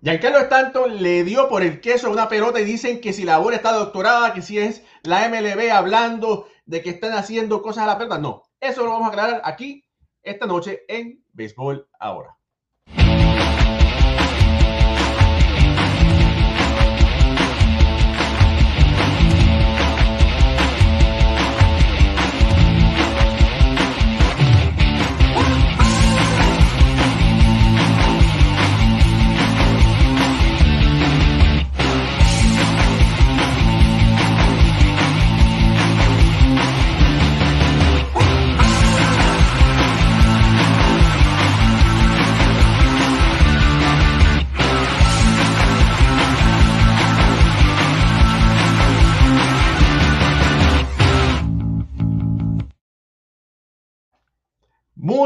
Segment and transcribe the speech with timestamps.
[0.00, 3.56] Giancarlo Stanton le dio por el queso una pelota y dicen que si la bola
[3.56, 7.98] está doctorada, que si es la MLB hablando de que están haciendo cosas a la
[7.98, 8.18] pelota.
[8.18, 9.84] No, eso lo vamos a aclarar aquí
[10.22, 12.37] esta noche en Béisbol Ahora.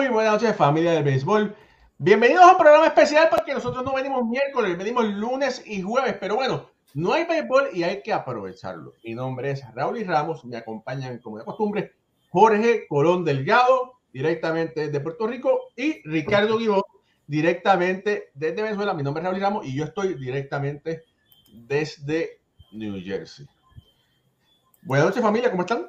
[0.03, 1.55] Muy buenas noches, familia del béisbol.
[1.97, 6.35] Bienvenidos a un programa especial porque nosotros no venimos miércoles, venimos lunes y jueves, pero
[6.35, 8.95] bueno, no hay béisbol y hay que aprovecharlo.
[9.05, 11.93] Mi nombre es Raúl y Ramos, me acompañan como de costumbre
[12.31, 16.83] Jorge Colón Delgado, directamente de Puerto Rico, y Ricardo Guibón,
[17.29, 18.95] directamente desde Venezuela.
[18.95, 21.05] Mi nombre es Raúl y Ramos y yo estoy directamente
[21.53, 22.41] desde
[22.73, 23.47] New Jersey.
[24.83, 25.87] Buenas noches, familia, ¿cómo están?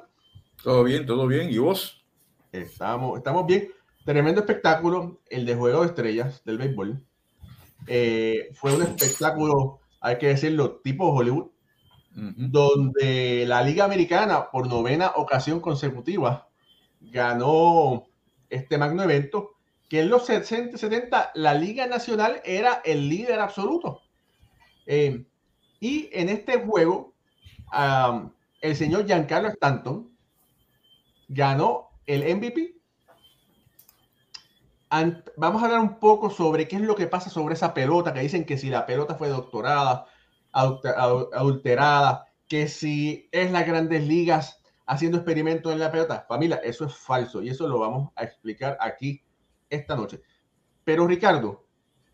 [0.62, 1.50] Todo bien, todo bien.
[1.50, 2.06] ¿Y vos?
[2.52, 3.74] Estamos, estamos bien.
[4.04, 7.02] Tremendo espectáculo, el de Juego de Estrellas del béisbol.
[7.86, 11.50] Eh, fue un espectáculo, hay que decirlo, tipo Hollywood,
[12.14, 16.48] donde la Liga Americana, por novena ocasión consecutiva,
[17.00, 18.06] ganó
[18.50, 19.56] este magno evento,
[19.88, 24.02] que en los 60 70 la Liga Nacional era el líder absoluto.
[24.86, 25.24] Eh,
[25.80, 27.14] y en este juego,
[28.60, 30.10] el señor Giancarlo Stanton
[31.28, 32.74] ganó el MVP.
[35.36, 38.20] Vamos a hablar un poco sobre qué es lo que pasa sobre esa pelota, que
[38.20, 40.06] dicen que si la pelota fue doctorada,
[40.52, 46.26] adulterada, que si es las grandes ligas haciendo experimentos en la pelota.
[46.28, 49.22] Familia, eso es falso y eso lo vamos a explicar aquí
[49.70, 50.20] esta noche.
[50.84, 51.66] Pero Ricardo,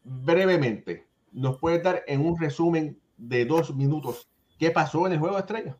[0.04, 5.34] brevemente, ¿nos puedes dar en un resumen de dos minutos qué pasó en el juego
[5.34, 5.76] de estrellas?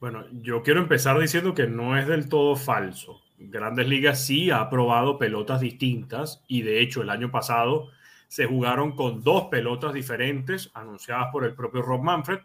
[0.00, 3.20] Bueno, yo quiero empezar diciendo que no es del todo falso.
[3.38, 7.88] Grandes Ligas sí ha probado pelotas distintas y de hecho el año pasado
[8.26, 12.40] se jugaron con dos pelotas diferentes anunciadas por el propio Rob Manfred.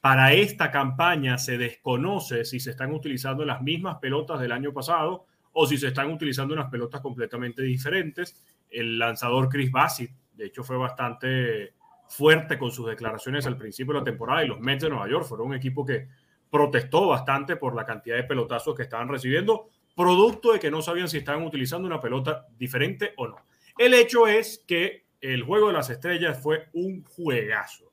[0.00, 5.26] Para esta campaña se desconoce si se están utilizando las mismas pelotas del año pasado
[5.52, 8.42] o si se están utilizando unas pelotas completamente diferentes.
[8.70, 11.74] El lanzador Chris Bassett, de hecho, fue bastante
[12.08, 15.24] fuerte con sus declaraciones al principio de la temporada y los Mets de Nueva York
[15.24, 16.08] fueron un equipo que
[16.50, 21.08] protestó bastante por la cantidad de pelotazos que estaban recibiendo, producto de que no sabían
[21.08, 23.36] si estaban utilizando una pelota diferente o no.
[23.78, 27.92] El hecho es que el juego de las estrellas fue un juegazo.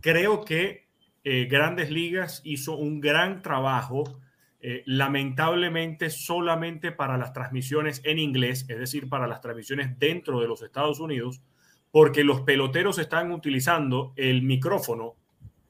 [0.00, 0.88] Creo que
[1.24, 4.20] eh, Grandes Ligas hizo un gran trabajo,
[4.60, 10.48] eh, lamentablemente solamente para las transmisiones en inglés, es decir, para las transmisiones dentro de
[10.48, 11.42] los Estados Unidos,
[11.90, 15.16] porque los peloteros están utilizando el micrófono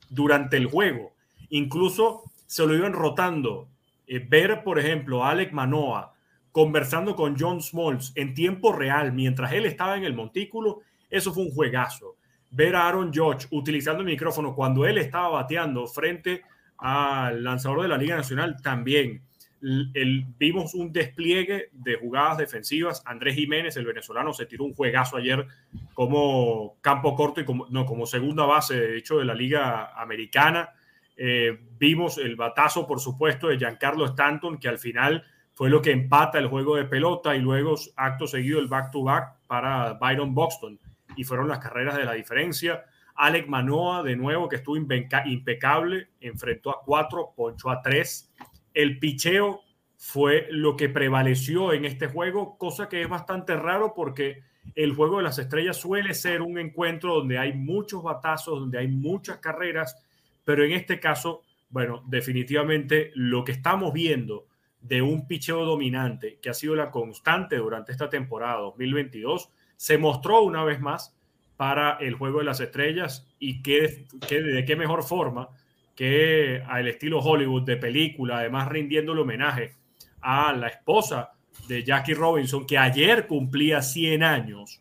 [0.09, 1.13] durante el juego
[1.53, 3.69] Incluso se lo iban rotando.
[4.13, 6.13] Eh, ver, por ejemplo, a Alec Manoa
[6.51, 11.45] conversando con John Smalls en tiempo real mientras él estaba en el montículo, eso fue
[11.45, 12.17] un juegazo.
[12.51, 16.43] Ver a Aaron George utilizando el micrófono cuando él estaba bateando frente
[16.77, 19.23] al lanzador de la Liga Nacional también.
[19.63, 23.03] El, vimos un despliegue de jugadas defensivas.
[23.07, 25.47] Andrés Jiménez, el venezolano, se tiró un juegazo ayer
[25.95, 30.69] como campo corto y como, no, como segunda base, de hecho, de la Liga Americana.
[31.17, 35.25] Eh, vimos el batazo, por supuesto, de Giancarlo Stanton, que al final
[35.55, 39.95] fue lo que empata el juego de pelota y luego, acto seguido, el back-to-back para
[39.95, 40.79] Byron Buxton.
[41.17, 42.85] Y fueron las carreras de la diferencia.
[43.15, 48.33] Alec Manoa, de nuevo, que estuvo impecable, enfrentó a cuatro, poncho a tres.
[48.73, 49.61] El picheo
[49.99, 54.43] fue lo que prevaleció en este juego, cosa que es bastante raro porque
[54.75, 58.89] el juego de las estrellas suele ser un encuentro donde hay muchos batazos, donde hay
[58.89, 60.03] muchas carreras
[60.45, 64.47] pero en este caso, bueno, definitivamente lo que estamos viendo
[64.81, 70.43] de un picheo dominante que ha sido la constante durante esta temporada 2022 se mostró
[70.43, 71.17] una vez más
[71.57, 75.49] para el juego de las estrellas y que, de qué mejor forma
[75.95, 79.75] que al estilo Hollywood de película, además rindiendo el homenaje
[80.21, 81.33] a la esposa
[81.69, 84.81] de Jackie Robinson, que ayer cumplía 100 años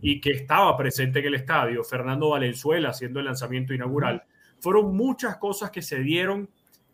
[0.00, 4.22] y que estaba presente en el estadio, Fernando Valenzuela haciendo el lanzamiento inaugural
[4.60, 6.48] fueron muchas cosas que se dieron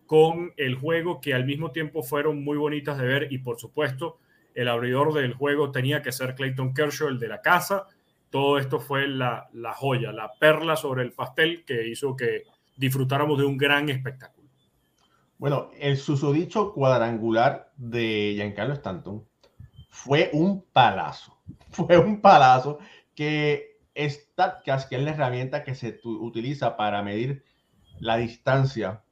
[0.06, 4.18] con el juego que al mismo tiempo fueron muy bonitas de ver y por supuesto
[4.54, 7.86] el abridor del juego tenía que ser Clayton Kershaw, el de la casa.
[8.30, 12.44] todo esto fue la, la joya, la perla sobre el pastel que hizo que
[12.76, 14.48] disfrutáramos de un gran espectáculo.
[15.38, 19.24] Bueno, el susodicho cuadrangular de Giancarlo Stanton
[19.90, 21.36] fue un palazo.
[21.70, 22.78] Fue un palazo
[23.14, 27.44] que StatCast, que es la herramienta que se utiliza para medir
[28.00, 29.04] la distancia,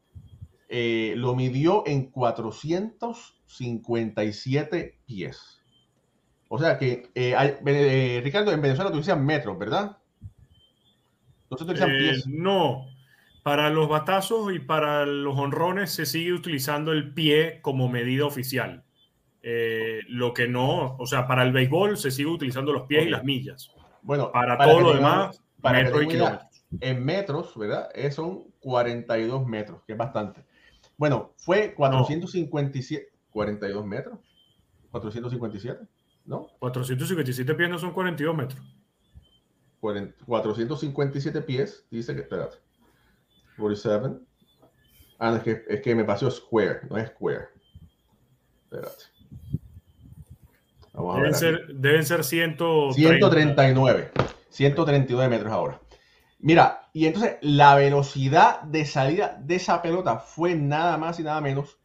[0.69, 5.62] eh, lo midió en 457 pies.
[6.48, 7.36] O sea que, eh,
[7.66, 9.98] eh, Ricardo, en Venezuela utilizan metros, ¿verdad?
[11.50, 12.26] No se utilizan pies.
[12.26, 12.86] No,
[13.44, 18.82] para los batazos y para los honrones se sigue utilizando el pie como medida oficial.
[20.08, 23.22] lo que no, o sea, para el béisbol se sigue utilizando los pies y las
[23.22, 23.70] millas.
[24.02, 26.64] Bueno, para, todo lo demás, para metros y kilómetros.
[26.81, 27.88] En metros, ¿verdad?
[28.10, 30.44] son 42 metros, que es bastante.
[30.96, 34.19] Bueno, fue 457, 42 metros.
[34.90, 35.87] 457,
[36.25, 36.49] ¿no?
[36.58, 38.62] 457 pies no son 42 metros.
[39.81, 42.56] 457 pies, dice que, espérate.
[43.58, 44.16] 47.
[45.19, 47.49] Ah, es que, es que me pasó square, no es square.
[48.64, 49.05] Espérate.
[50.94, 54.10] deben, ser, deben ser 139.
[54.49, 55.81] 139 metros ahora.
[56.44, 61.41] Mira, y entonces la velocidad de salida de esa pelota fue nada más y nada
[61.41, 61.79] menos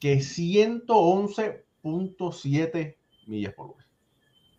[0.00, 2.96] que 111.7
[3.28, 3.86] millas por hora.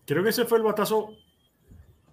[0.05, 1.09] Creo que ese fue el batazo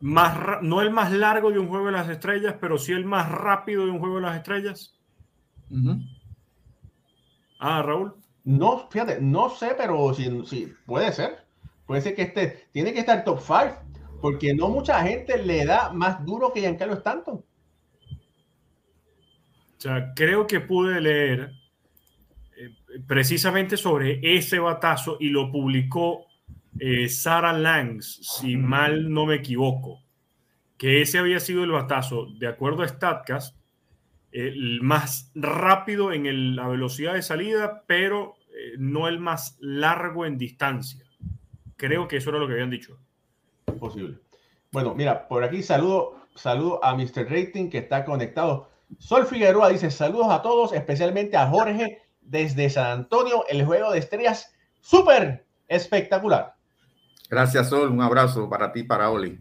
[0.01, 3.31] más, no el más largo de un juego de las estrellas, pero sí el más
[3.31, 4.99] rápido de un juego de las estrellas.
[7.61, 8.17] Ah, Raúl.
[8.43, 11.45] No, fíjate, no sé, pero sí, sí, puede ser.
[11.87, 13.90] Puede ser que este, tiene que estar top 5
[14.21, 17.37] porque no mucha gente le da más duro que Giancarlo Stanton.
[19.77, 21.53] O sea, creo que pude leer
[22.57, 22.75] eh,
[23.07, 26.27] precisamente sobre ese batazo y lo publicó
[26.79, 30.03] eh, Sarah Langs, si mal no me equivoco,
[30.77, 33.57] que ese había sido el batazo, de acuerdo a StatCast,
[34.33, 40.39] el más rápido en la velocidad de salida, pero eh, no el más largo en
[40.39, 41.05] distancia.
[41.77, 42.99] Creo que eso era lo que habían dicho
[43.75, 44.19] posible.
[44.73, 47.25] Bueno, mira, por aquí saludo, saludo a Mr.
[47.29, 48.69] Rating que está conectado.
[48.99, 53.99] Sol Figueroa dice saludos a todos, especialmente a Jorge desde San Antonio, el juego de
[53.99, 56.55] estrellas súper espectacular.
[57.29, 57.91] Gracias, Sol.
[57.91, 59.39] Un abrazo para ti, para Oli.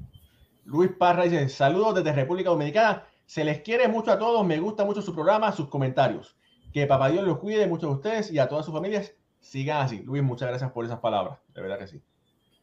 [0.65, 3.03] Luis Parra dice saludos desde República Dominicana.
[3.25, 4.45] Se les quiere mucho a todos.
[4.45, 6.35] Me gusta mucho su programa, sus comentarios.
[6.71, 9.13] Que papá Dios los cuide mucho a ustedes y a todas sus familias.
[9.39, 10.03] Sigan así.
[10.03, 11.39] Luis, muchas gracias por esas palabras.
[11.53, 12.03] De verdad que sí.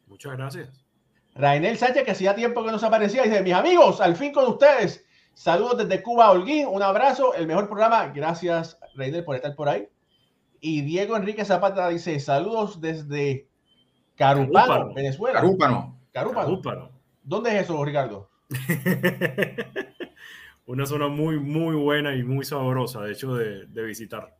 [0.06, 0.85] Muchas gracias.
[1.38, 4.46] Rainel Sánchez, que hacía tiempo que no se aparecía, dice, mis amigos, al fin con
[4.46, 5.04] ustedes.
[5.34, 6.66] Saludos desde Cuba, Holguín.
[6.66, 8.08] Un abrazo, el mejor programa.
[8.08, 9.86] Gracias, Rainel, por estar por ahí.
[10.60, 13.48] Y Diego Enrique Zapata dice, saludos desde
[14.16, 15.40] Carúpano, Venezuela.
[15.40, 16.00] Carúpano.
[16.12, 16.90] Carúpano.
[17.22, 18.30] ¿Dónde es eso, Ricardo?
[20.66, 24.34] Una zona muy, muy buena y muy sabrosa, de hecho, de, de visitar.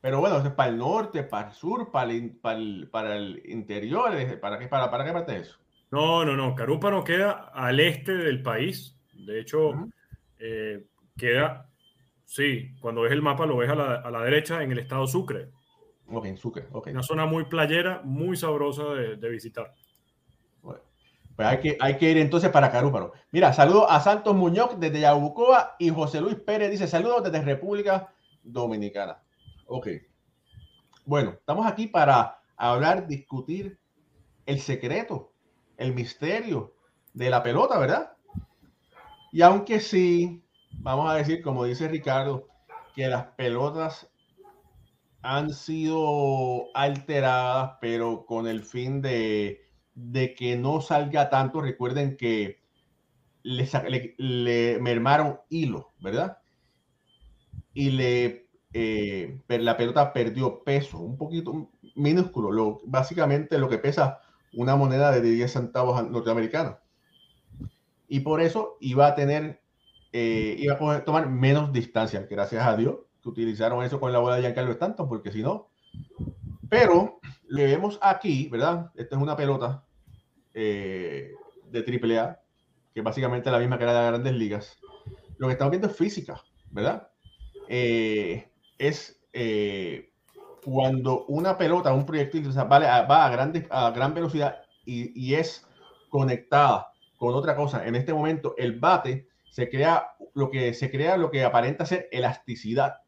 [0.00, 4.12] Pero bueno, es para el norte, para el sur, para el, para el, interior.
[4.40, 5.58] ¿Para qué, para, para qué parte es eso?
[5.90, 6.54] No, no, no.
[6.54, 8.96] Carúpano queda al este del país.
[9.12, 9.72] De hecho,
[10.38, 10.84] eh,
[11.16, 11.68] queda,
[12.24, 15.06] sí, cuando ves el mapa lo ves a la, a la, derecha en el estado
[15.06, 15.50] Sucre.
[16.06, 16.88] Ok, en Sucre, ok.
[16.92, 19.74] Una zona muy playera, muy sabrosa de, de visitar.
[20.62, 20.80] Bueno,
[21.34, 23.12] pues hay que, hay que ir entonces para Carúpano.
[23.32, 28.12] Mira, saludo a Santos Muñoz desde Yabucoa y José Luis Pérez dice saludos desde República
[28.42, 29.18] Dominicana.
[29.68, 29.88] Ok.
[31.04, 33.78] Bueno, estamos aquí para hablar, discutir
[34.46, 35.34] el secreto,
[35.76, 36.74] el misterio
[37.12, 38.16] de la pelota, ¿verdad?
[39.30, 42.48] Y aunque sí, vamos a decir, como dice Ricardo,
[42.94, 44.10] que las pelotas
[45.20, 49.60] han sido alteradas, pero con el fin de,
[50.38, 51.60] que no salga tanto.
[51.60, 52.62] Recuerden que
[53.42, 56.38] le, le mermaron hilo, ¿verdad?
[57.74, 64.20] Y le eh, la pelota perdió peso, un poquito minúsculo, lo, básicamente lo que pesa
[64.54, 66.80] una moneda de 10 centavos norteamericana.
[68.08, 69.60] Y por eso iba a tener,
[70.12, 74.18] eh, iba a poder tomar menos distancia, gracias a Dios que utilizaron eso con la
[74.18, 75.70] bola de Giancarlo Stanton, porque si no.
[76.68, 78.90] Pero le vemos aquí, ¿verdad?
[78.94, 79.84] Esta es una pelota
[80.54, 81.32] eh,
[81.70, 82.40] de AAA,
[82.94, 84.78] que básicamente es la misma que la de las grandes ligas.
[85.38, 87.08] Lo que estamos viendo es física, ¿verdad?
[87.68, 90.12] Eh, es eh,
[90.64, 95.66] cuando una pelota, un proyectil, va a, grandes, a gran velocidad y, es
[96.08, 97.86] conectada con otra cosa.
[97.86, 102.08] En este momento, el bate se crea lo que se crea lo que aparenta ser
[102.12, 102.98] elasticidad.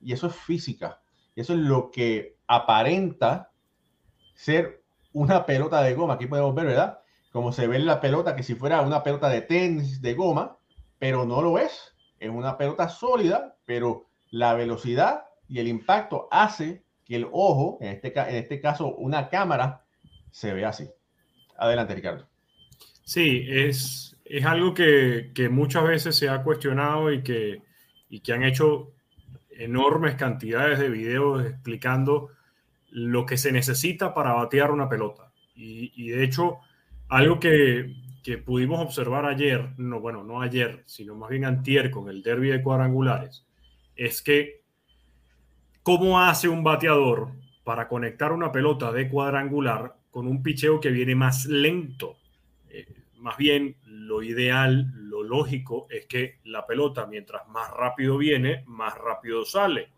[0.00, 1.00] Y eso es física.
[1.34, 3.50] Eso es lo que aparenta
[4.34, 4.82] ser
[5.12, 6.14] una pelota de goma.
[6.14, 7.00] Aquí podemos ver, ¿verdad?
[7.36, 10.56] como se ve en la pelota, que si fuera una pelota de tenis, de goma,
[10.98, 11.94] pero no lo es.
[12.18, 17.88] Es una pelota sólida, pero la velocidad y el impacto hace que el ojo, en
[17.88, 19.84] este, en este caso una cámara,
[20.30, 20.88] se vea así.
[21.56, 22.26] Adelante, Ricardo.
[23.04, 27.62] Sí, es, es algo que, que muchas veces se ha cuestionado y que,
[28.10, 28.92] y que han hecho
[29.50, 32.30] enormes cantidades de videos explicando
[32.90, 35.32] lo que se necesita para batear una pelota.
[35.54, 36.58] Y, y de hecho,
[37.08, 42.08] algo que, que, pudimos observar ayer, no, bueno, no ayer, sino más bien antier con
[42.08, 43.46] el derby de cuadrangulares,
[43.96, 44.62] es que
[45.82, 47.32] cómo hace un bateador
[47.64, 52.18] para conectar una pelota de cuadrangular con un picheo que viene más lento.
[52.68, 52.86] Eh,
[53.18, 58.96] más bien, lo ideal, lo lógico es que la pelota, mientras más rápido viene, más
[58.96, 59.88] rápido sale.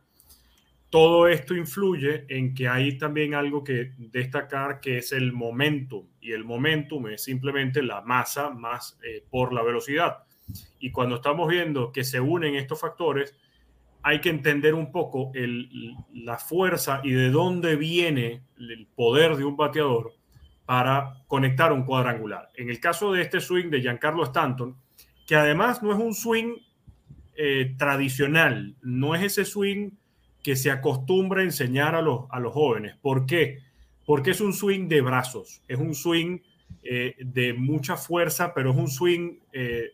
[0.90, 6.06] Todo esto influye en que hay también algo que destacar que es el momentum.
[6.20, 10.24] Y el momentum es simplemente la masa más eh, por la velocidad.
[10.80, 13.36] Y cuando estamos viendo que se unen estos factores,
[14.08, 15.32] hay que entender un poco
[16.14, 20.14] la fuerza y de dónde viene el poder de un bateador
[20.64, 22.48] para conectar un cuadrangular.
[22.54, 24.78] En el caso de este swing de Giancarlo Stanton,
[25.26, 26.54] que además no es un swing
[27.36, 29.90] eh, tradicional, no es ese swing
[30.42, 32.96] que se acostumbra a enseñar a los, a los jóvenes.
[33.02, 33.58] ¿Por qué?
[34.06, 36.38] Porque es un swing de brazos, es un swing
[36.82, 39.90] eh, de mucha fuerza, pero es un swing eh,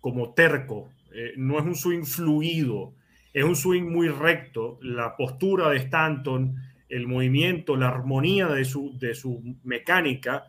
[0.00, 2.94] como terco, eh, no es un swing fluido,
[3.32, 4.78] es un swing muy recto.
[4.82, 6.56] La postura de Stanton,
[6.88, 10.46] el movimiento, la armonía de su, de su mecánica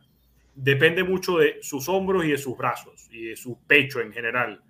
[0.56, 4.62] depende mucho de sus hombros y de sus brazos y de su pecho en general.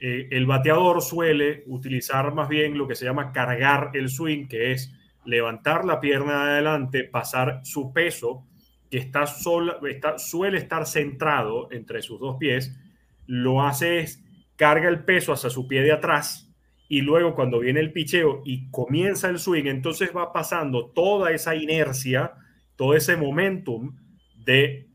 [0.00, 4.72] Eh, el bateador suele utilizar más bien lo que se llama cargar el swing, que
[4.72, 4.92] es
[5.24, 8.44] levantar la pierna de adelante, pasar su peso,
[8.90, 12.78] que está, está suele estar centrado entre sus dos pies,
[13.26, 14.23] lo hace es
[14.56, 16.54] carga el peso hacia su pie de atrás
[16.88, 21.54] y luego cuando viene el picheo y comienza el swing, entonces va pasando toda esa
[21.54, 22.34] inercia,
[22.76, 23.96] todo ese momentum
[24.36, 24.88] de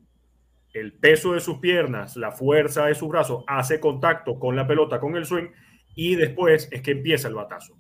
[0.74, 5.00] el peso de sus piernas, la fuerza de su brazo, hace contacto con la pelota,
[5.00, 5.48] con el swing,
[5.96, 7.76] y después es que empieza el batazo.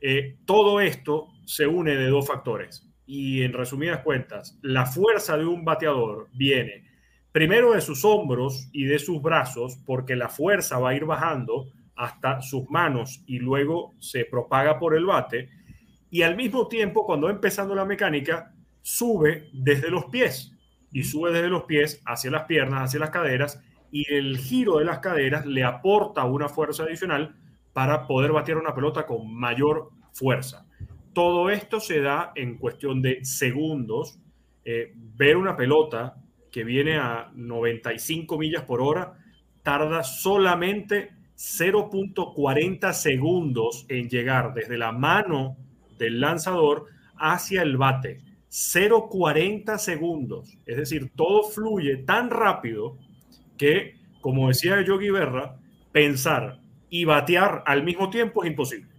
[0.00, 2.88] Eh, todo esto se une de dos factores.
[3.04, 6.89] Y en resumidas cuentas, la fuerza de un bateador viene
[7.32, 11.70] primero de sus hombros y de sus brazos, porque la fuerza va a ir bajando
[11.96, 15.50] hasta sus manos y luego se propaga por el bate.
[16.10, 20.56] Y al mismo tiempo, cuando va empezando la mecánica, sube desde los pies
[20.92, 24.84] y sube desde los pies hacia las piernas, hacia las caderas, y el giro de
[24.84, 27.36] las caderas le aporta una fuerza adicional
[27.72, 30.66] para poder batir una pelota con mayor fuerza.
[31.12, 34.20] Todo esto se da en cuestión de segundos.
[34.64, 36.16] Eh, ver una pelota
[36.50, 39.18] que viene a 95 millas por hora,
[39.62, 45.56] tarda solamente 0.40 segundos en llegar desde la mano
[45.98, 48.20] del lanzador hacia el bate.
[48.50, 50.58] 0.40 segundos.
[50.66, 52.98] Es decir, todo fluye tan rápido
[53.56, 55.56] que, como decía Yogi Berra,
[55.92, 58.90] pensar y batear al mismo tiempo es imposible.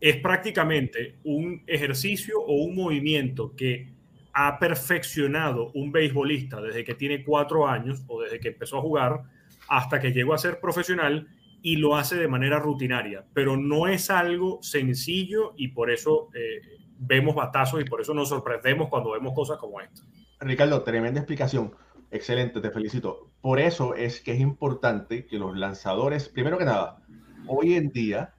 [0.00, 3.92] Es prácticamente un ejercicio o un movimiento que
[4.38, 9.22] ha perfeccionado un beisbolista desde que tiene cuatro años o desde que empezó a jugar
[9.66, 11.26] hasta que llegó a ser profesional
[11.62, 16.60] y lo hace de manera rutinaria, pero no es algo sencillo y por eso eh,
[16.98, 20.02] vemos batazos y por eso nos sorprendemos cuando vemos cosas como esta.
[20.40, 21.74] Ricardo, tremenda explicación.
[22.10, 23.30] Excelente, te felicito.
[23.40, 26.98] Por eso es que es importante que los lanzadores, primero que nada,
[27.46, 28.34] hoy en día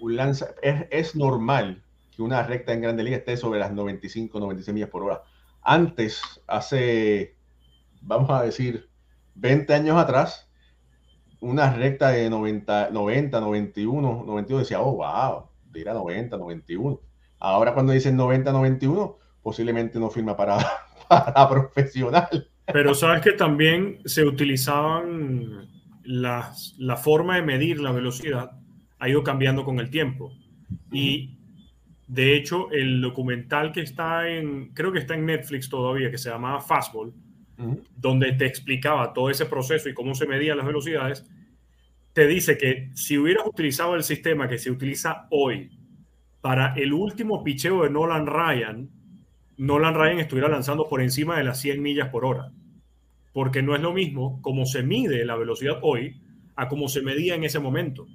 [0.00, 1.81] un lanza, es, es normal
[2.14, 5.22] que una recta en Grande Liga esté sobre las 95, 96 millas por hora.
[5.62, 7.36] Antes, hace,
[8.02, 8.90] vamos a decir,
[9.34, 10.50] 20 años atrás,
[11.40, 17.00] una recta de 90, 90 91, 91 decía, oh, wow, dirá 90, 91.
[17.38, 20.58] Ahora cuando dicen 90, 91, posiblemente no firma para,
[21.08, 22.48] para profesional.
[22.66, 25.68] Pero sabes que también se utilizaban
[26.04, 28.52] las, la forma de medir la velocidad,
[28.98, 30.32] ha ido cambiando con el tiempo.
[30.92, 31.38] Y
[32.12, 36.28] de hecho, el documental que está en, creo que está en Netflix todavía, que se
[36.28, 37.10] llamaba Fastball,
[37.96, 41.26] donde te explicaba todo ese proceso y cómo se medían las velocidades,
[42.12, 45.70] te dice que si hubieras utilizado el sistema que se utiliza hoy
[46.42, 48.90] para el último picheo de Nolan Ryan,
[49.56, 52.52] Nolan Ryan estuviera lanzando por encima de las 100 millas por hora.
[53.32, 56.20] Porque no es lo mismo como se mide la velocidad hoy
[56.56, 58.06] a cómo se medía en ese momento.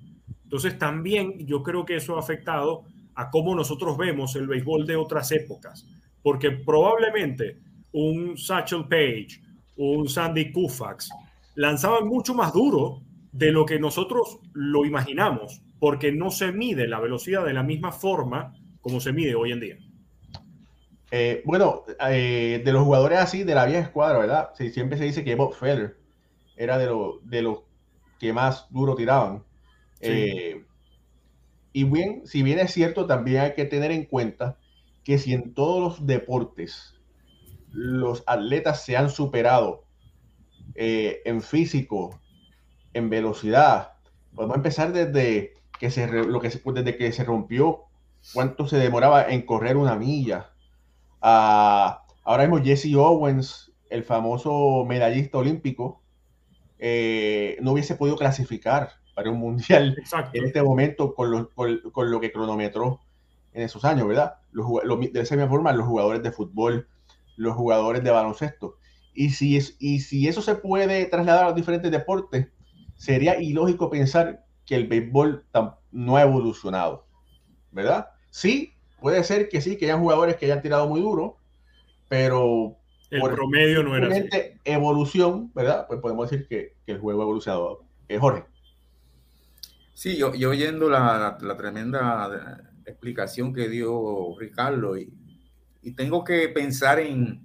[0.44, 2.86] Entonces también yo creo que eso ha afectado
[3.18, 5.86] a cómo nosotros vemos el béisbol de otras épocas.
[6.22, 7.58] Porque probablemente
[7.92, 9.42] un Satchel Page,
[9.76, 11.10] un Sandy Koufax,
[11.56, 17.00] lanzaban mucho más duro de lo que nosotros lo imaginamos, porque no se mide la
[17.00, 19.78] velocidad de la misma forma como se mide hoy en día.
[21.10, 24.50] Eh, bueno, eh, de los jugadores así de la vieja escuadra, ¿verdad?
[24.56, 25.98] Sí, siempre se dice que Bob Feller
[26.56, 26.94] era de,
[27.24, 27.60] de los
[28.20, 29.44] que más duro tiraban.
[30.02, 30.64] Eh,
[31.74, 34.58] y bien, si bien es cierto, también hay que tener en cuenta
[35.04, 36.96] que si en todos los deportes
[37.72, 39.84] los atletas se han superado
[40.76, 42.20] en físico,
[42.94, 43.94] en velocidad,
[44.36, 47.86] podemos empezar desde que se, lo que desde que se rompió,
[48.34, 50.52] cuánto se demoraba en correr una milla.
[51.22, 56.02] Ahora mismo Jesse Owens, el famoso medallista olímpico,
[56.80, 59.98] eh, no hubiese podido clasificar para un mundial
[60.34, 63.00] en este momento con lo, con, lo, que cronometró
[63.52, 64.36] en esos años, ¿verdad?
[64.52, 64.68] Los,
[65.12, 66.88] de esa misma forma, los jugadores de fútbol,
[67.36, 68.78] los jugadores de baloncesto.
[69.16, 72.50] Y si, es, y si eso se puede trasladar a los diferentes deportes,
[72.96, 75.44] sería ilógico pensar que el béisbol
[75.92, 77.08] no ha evolucionado,
[77.72, 78.10] ¿verdad?
[78.30, 81.38] Sí, puede ser que sí, que hayan jugadores que hayan tirado muy duro,
[82.08, 82.78] pero
[83.10, 84.30] el promedio no era así.
[84.64, 85.88] evolución, ¿verdad?
[85.88, 87.84] Pues podemos decir que, el juego ha evolucionado.
[88.10, 88.46] Eh, Jorge.
[89.98, 95.12] Sí, yo, yo oyendo la, tremenda explicación que dio Ricardo y,
[95.96, 97.42] tengo que pensar en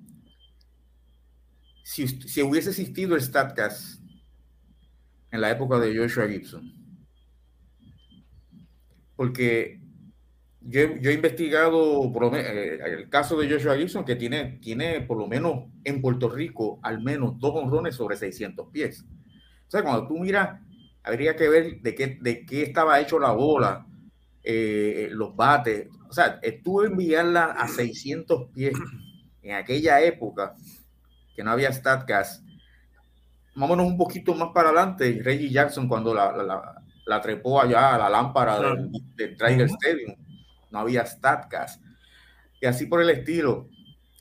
[1.82, 4.02] si, si hubiese existido el StatCast
[5.30, 6.75] en la época de Joshua Gibson.
[9.16, 9.80] Porque
[10.61, 15.71] yo, he investigado eh, el caso de Joshua Gibson, que tiene, tiene por lo menos
[15.85, 19.06] en Puerto Rico al menos dos honrones sobre 600 pies.
[19.68, 20.61] O sea, cuando tú miras,
[21.03, 23.87] habría que ver de qué, de qué estaba hecho la bola,
[24.43, 25.88] eh, los bates.
[26.09, 28.75] O sea, estuve enviarla a 600 pies
[29.43, 30.55] en aquella época
[31.35, 32.45] que no había StatCast.
[33.55, 35.21] Vámonos un poquito más para adelante.
[35.23, 36.33] Reggie Jackson, cuando la,
[37.07, 40.15] la, trepó allá a la lámpara del, del Tiger Stadium
[40.73, 41.81] no había StatCast,
[42.61, 43.69] y así por el estilo.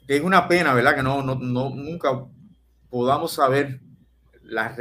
[0.08, 0.96] Es una pena, ¿verdad?
[0.96, 2.26] Que no, no, nunca
[2.90, 3.80] podamos saber
[4.52, 4.76] la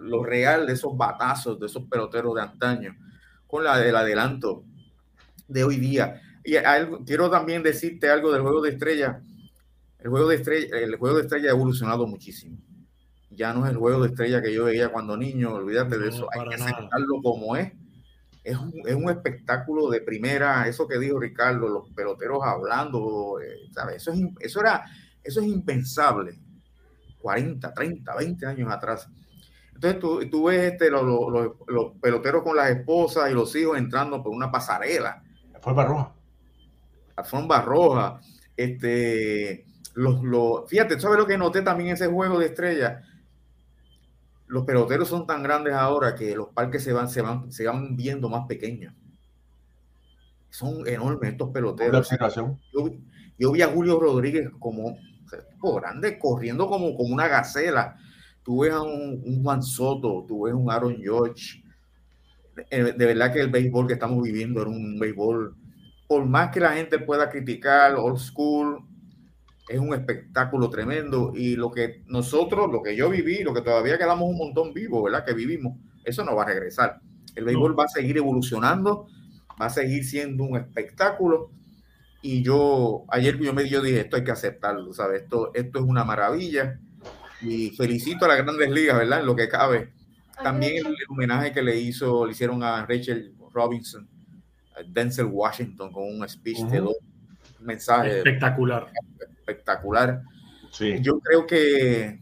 [0.00, 2.96] lo real de esos batazos, de esos peloteros de antaño,
[3.46, 4.64] con la del adelanto
[5.48, 6.20] de hoy día.
[6.44, 9.20] Y algo, quiero también decirte algo del juego de estrella.
[9.98, 12.58] El juego de estrella, el juego de estrella ha evolucionado muchísimo.
[13.30, 16.28] Ya no es el juego de estrella que yo veía cuando niño, olvídate de eso.
[16.32, 17.72] Hay que aceptarlo como es
[18.44, 24.20] es un, espectáculo de primera, eso que dijo Ricardo, los peloteros hablando, eh, Eso, es,
[24.40, 24.84] eso, era,
[25.22, 26.41] eso es impensable
[27.22, 29.08] 40, 30, 20 años atrás.
[29.74, 34.22] Entonces tú, tú ves este, los, los, peloteros con las esposas y los hijos entrando
[34.22, 35.22] por una pasarela.
[35.54, 36.12] Alfombra roja.
[37.16, 38.20] Alfombra roja.
[38.56, 43.02] Este, los, los, fíjate, ¿sabes lo que noté también en ese juego de estrellas?
[44.52, 47.96] los peloteros son tan grandes ahora que los parques se van, se van, se van
[47.96, 48.92] viendo más pequeños.
[50.50, 52.10] Son enormes estos peloteros.
[52.70, 52.90] Yo,
[53.38, 54.98] yo, vi a Julio Rodríguez como
[55.76, 57.96] grande, corriendo como, como una gacela.
[58.42, 61.62] Tú ves a un, Juan Soto, tú ves a un Aaron George.
[62.70, 65.56] Eh, de verdad que el béisbol que estamos viviendo era un béisbol,
[66.06, 68.84] por más que la gente pueda criticar old school,
[69.68, 73.96] es un espectáculo tremendo y lo que nosotros, lo que yo viví, lo que todavía
[73.96, 75.24] quedamos un montón vivos, ¿verdad?
[75.24, 77.00] Que vivimos, eso no va a regresar.
[77.34, 79.06] El béisbol va a seguir evolucionando,
[79.60, 81.50] va a seguir siendo un espectáculo
[82.22, 85.22] y yo, ayer yo me yo dije, esto hay que aceptarlo, ¿sabes?
[85.22, 86.78] Esto, esto es una maravilla
[87.40, 89.20] y felicito a las grandes ligas, ¿verdad?
[89.20, 89.92] En lo que cabe.
[90.42, 94.08] También el, homenaje que le hizo, le hicieron a Rachel Robinson,
[94.76, 96.96] a Denzel Washington con un speech de dos
[97.60, 98.14] mensajes.
[98.14, 98.90] Espectacular
[99.42, 100.22] espectacular.
[101.00, 102.20] Yo creo que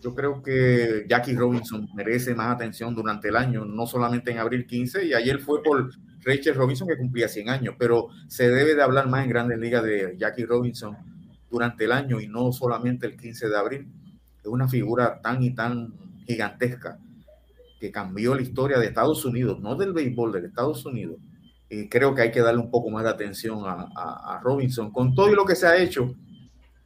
[0.00, 4.64] yo creo que Jackie Robinson merece más atención durante el año, no solamente en abril
[4.66, 5.90] 15, y ayer fue por
[6.28, 9.82] Rachel Robinson que cumplía 100 años, pero se debe de hablar más en grandes ligas
[9.82, 10.96] de Jackie Robinson
[11.50, 13.88] durante el año y no solamente el 15 de abril.
[14.40, 15.94] Es una figura tan y tan
[16.26, 16.98] gigantesca
[17.80, 21.16] que cambió la historia de Estados Unidos, no del béisbol, de Estados Unidos,
[21.70, 24.90] y creo que hay que darle un poco más de atención a, Robinson.
[24.90, 26.14] Con todo y lo que se ha hecho,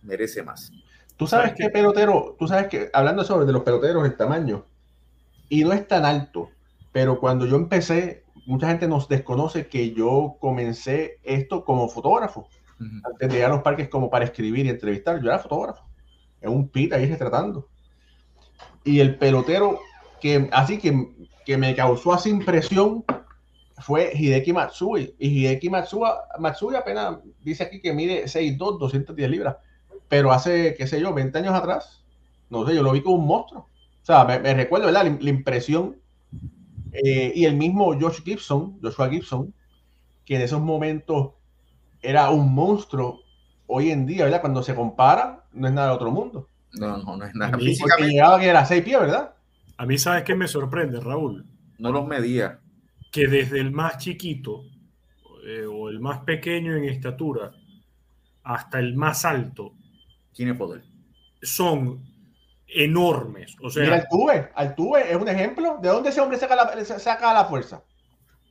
[0.02, 0.72] merece más.
[1.16, 4.66] Tú sabes que pelotero, tú sabes que hablando sobre de los peloteros, el tamaño,
[5.48, 6.50] y no es tan alto,
[6.92, 12.48] pero cuando yo empecé, mucha gente nos desconoce que yo comencé esto como fotógrafo.
[13.05, 15.85] Antes de ir a los parques como para escribir y entrevistar, yo era fotógrafo.
[16.40, 17.68] En un pit ahí retratando.
[18.85, 19.78] Y el pelotero
[20.20, 21.09] que así que,
[21.46, 23.05] que me causó así impresión
[23.78, 25.14] fue Hideki Matsui.
[25.18, 26.00] Y Hideki Matsui,
[26.38, 29.57] Matsui apenas dice aquí que mide 6'2, 210 libras.
[30.09, 32.05] Pero hace, qué sé yo, 20 años atrás,
[32.50, 33.68] no sé, yo lo vi como un monstruo.
[34.02, 35.07] O sea, me, recuerdo, ¿verdad?
[35.20, 36.01] La, impresión.
[36.92, 39.55] Eh, y el mismo Josh Gibson, Joshua Gibson,
[40.24, 41.31] que en esos momentos
[42.02, 43.20] era un monstruo,
[43.66, 44.40] hoy en día, ¿verdad?
[44.40, 46.48] Cuando se compara, no es nada de otro mundo.
[46.72, 47.52] No, no, no es nada.
[47.52, 49.35] Porque llegaba que era 6 pies, ¿verdad?
[49.76, 51.46] A mí, ¿sabes qué me sorprende, Raúl?
[51.78, 52.61] No los medía.
[53.11, 54.64] Que desde el más chiquito
[55.46, 57.52] eh, o el más pequeño en estatura
[58.44, 59.74] hasta el más alto.
[60.33, 60.83] Tiene poder.
[61.42, 62.12] Son
[62.74, 63.56] enormes.
[63.61, 65.78] O sea, Mira, Altuve, Altuve es un ejemplo.
[65.80, 67.82] ¿De dónde ese hombre saca la, saca la fuerza?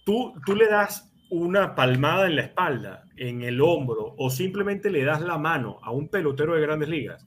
[0.04, 5.06] Tú, tú le das una palmada en la espalda, en el hombro, o simplemente le
[5.06, 7.26] das la mano a un pelotero de grandes ligas.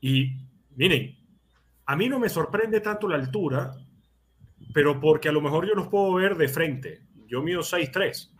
[0.00, 0.32] Y
[0.74, 1.16] miren,
[1.86, 3.76] a mí no me sorprende tanto la altura,
[4.72, 7.02] pero porque a lo mejor yo los puedo ver de frente.
[7.28, 8.30] Yo mido 6'3,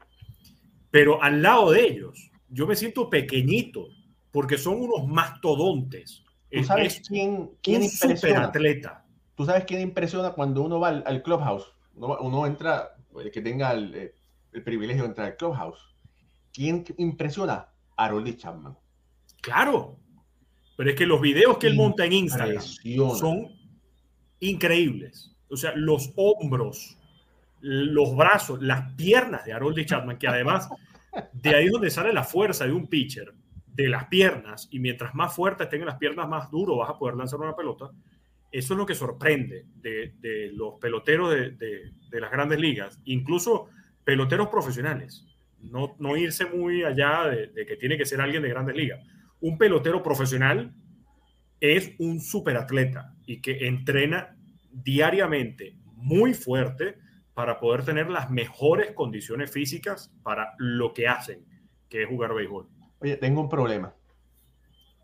[0.90, 3.86] pero al lado de ellos, yo me siento pequeñito,
[4.32, 6.23] porque son unos mastodontes.
[6.54, 8.44] ¿Tú sabes quién, quién impresiona?
[8.44, 9.04] atleta.
[9.36, 11.74] ¿Tú sabes quién impresiona cuando uno va al, clubhouse?
[11.96, 14.12] Uno, entra, el que tenga el,
[14.64, 15.94] privilegio de entrar al clubhouse.
[16.52, 17.68] ¿Quién impresiona?
[17.96, 18.76] Harold Chapman.
[19.40, 19.98] Claro,
[20.76, 22.62] pero es que los videos que él monta en Instagram
[23.16, 23.48] son
[24.40, 25.34] increíbles.
[25.48, 26.96] O sea, los hombros,
[27.60, 30.68] los brazos, las piernas de Harold Chapman, que además
[31.32, 33.32] de ahí es donde sale la fuerza de un pitcher,
[33.74, 37.16] de las piernas, y mientras más fuertes tengan las piernas, más duro vas a poder
[37.16, 37.90] lanzar una pelota.
[38.52, 43.68] Eso es lo que sorprende de, los peloteros de, las grandes ligas, incluso
[44.04, 45.26] peloteros profesionales.
[45.60, 49.00] No, no irse muy allá de, que tiene que ser alguien de grandes ligas.
[49.40, 50.72] Un pelotero profesional
[51.58, 54.36] es un superatleta y que entrena
[54.70, 56.96] diariamente muy fuerte
[57.34, 61.44] para poder tener las mejores condiciones físicas para lo que hacen,
[61.88, 62.68] que es jugar béisbol.
[63.04, 63.94] Oye, tengo un problema.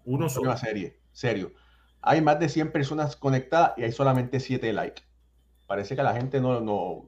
[0.07, 0.49] Uno solo.
[0.49, 1.53] Una serie, serio.
[2.01, 5.03] Hay más de 100 personas conectadas y hay solamente 7 likes.
[5.67, 7.07] Parece que a la gente no, no,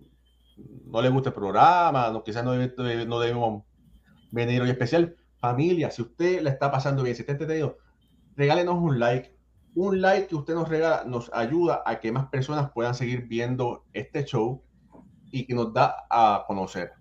[0.85, 3.65] no le gusta el programa, no, quizás no, no debemos
[4.33, 5.17] venir hoy especial.
[5.39, 7.79] Familia, si usted le está pasando bien, si está entretenido,
[8.37, 9.35] regálenos un like.
[9.75, 13.87] Un like que usted nos regala nos ayuda a que más personas puedan seguir viendo
[13.95, 14.63] este show
[15.31, 16.93] y que nos da a conocer.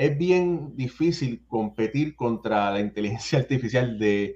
[0.00, 4.34] Es bien difícil competir contra la inteligencia artificial de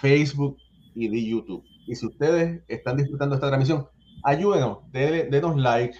[0.00, 0.56] Facebook
[0.94, 1.62] y de YouTube.
[1.86, 3.86] Y si ustedes están disfrutando esta transmisión,
[4.24, 5.98] ayúdenos, denos like,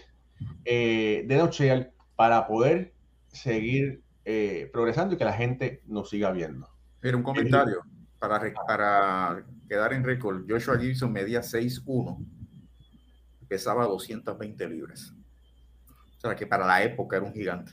[0.65, 2.95] eh, denos share para poder
[3.29, 6.67] seguir eh, progresando y que la gente nos siga viendo.
[6.99, 7.83] Pero un comentario
[8.19, 10.47] para, para quedar en récord.
[10.49, 12.17] Joshua Gibson medía 6'1,
[13.47, 15.13] pesaba 220 libras.
[16.17, 17.73] O sea, que para la época era un gigante.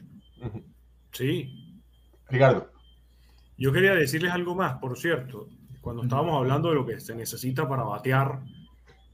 [1.12, 1.82] Sí.
[2.30, 2.72] Ricardo.
[3.58, 5.50] Yo quería decirles algo más, por cierto.
[5.82, 8.42] Cuando estábamos hablando de lo que se necesita para batear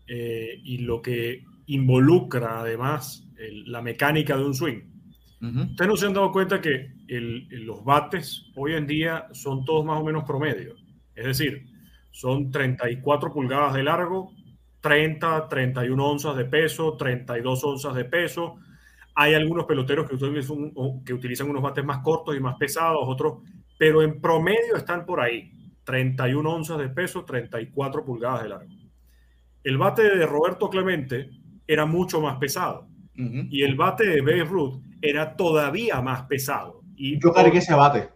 [0.08, 3.26] eh, y lo que involucra además
[3.66, 4.82] la mecánica de un swing.
[5.42, 10.00] Ustedes no se han dado cuenta que los bates hoy en día son todos más
[10.00, 10.76] o menos promedio.
[11.14, 11.68] Es decir,
[12.12, 14.32] son 34 pulgadas de largo,
[14.82, 18.56] 30, 31 onzas de peso, 32 onzas de peso,
[19.16, 20.74] hay algunos peloteros que utilizan,
[21.06, 23.40] que utilizan unos bates más cortos y más pesados, otros,
[23.78, 25.52] pero en promedio están por ahí.
[25.86, 28.74] 31 onzas de peso, 34 pulgadas de largo.
[29.64, 31.30] El bate de Roberto Clemente
[31.66, 32.88] era mucho más pesado.
[33.18, 36.82] Y el bate de Babe Ruth era todavía más pesado.
[36.98, 38.10] Y Yo cargué ese bate.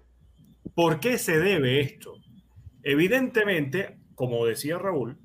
[0.76, 2.16] ¿Por qué se debe esto?
[2.84, 5.18] Evidentemente, como decía Raúl,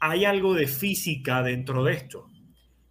[0.00, 2.28] hay algo de física dentro de esto.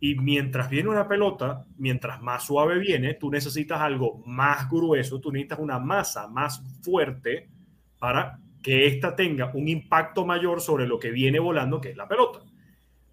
[0.06, 5.32] Y mientras viene una pelota, mientras más suave viene, tú necesitas algo más grueso, tú
[5.32, 7.50] necesitas una masa más fuerte
[7.98, 12.08] para que ésta tenga un impacto mayor sobre lo que viene volando, que es la
[12.08, 12.41] pelota.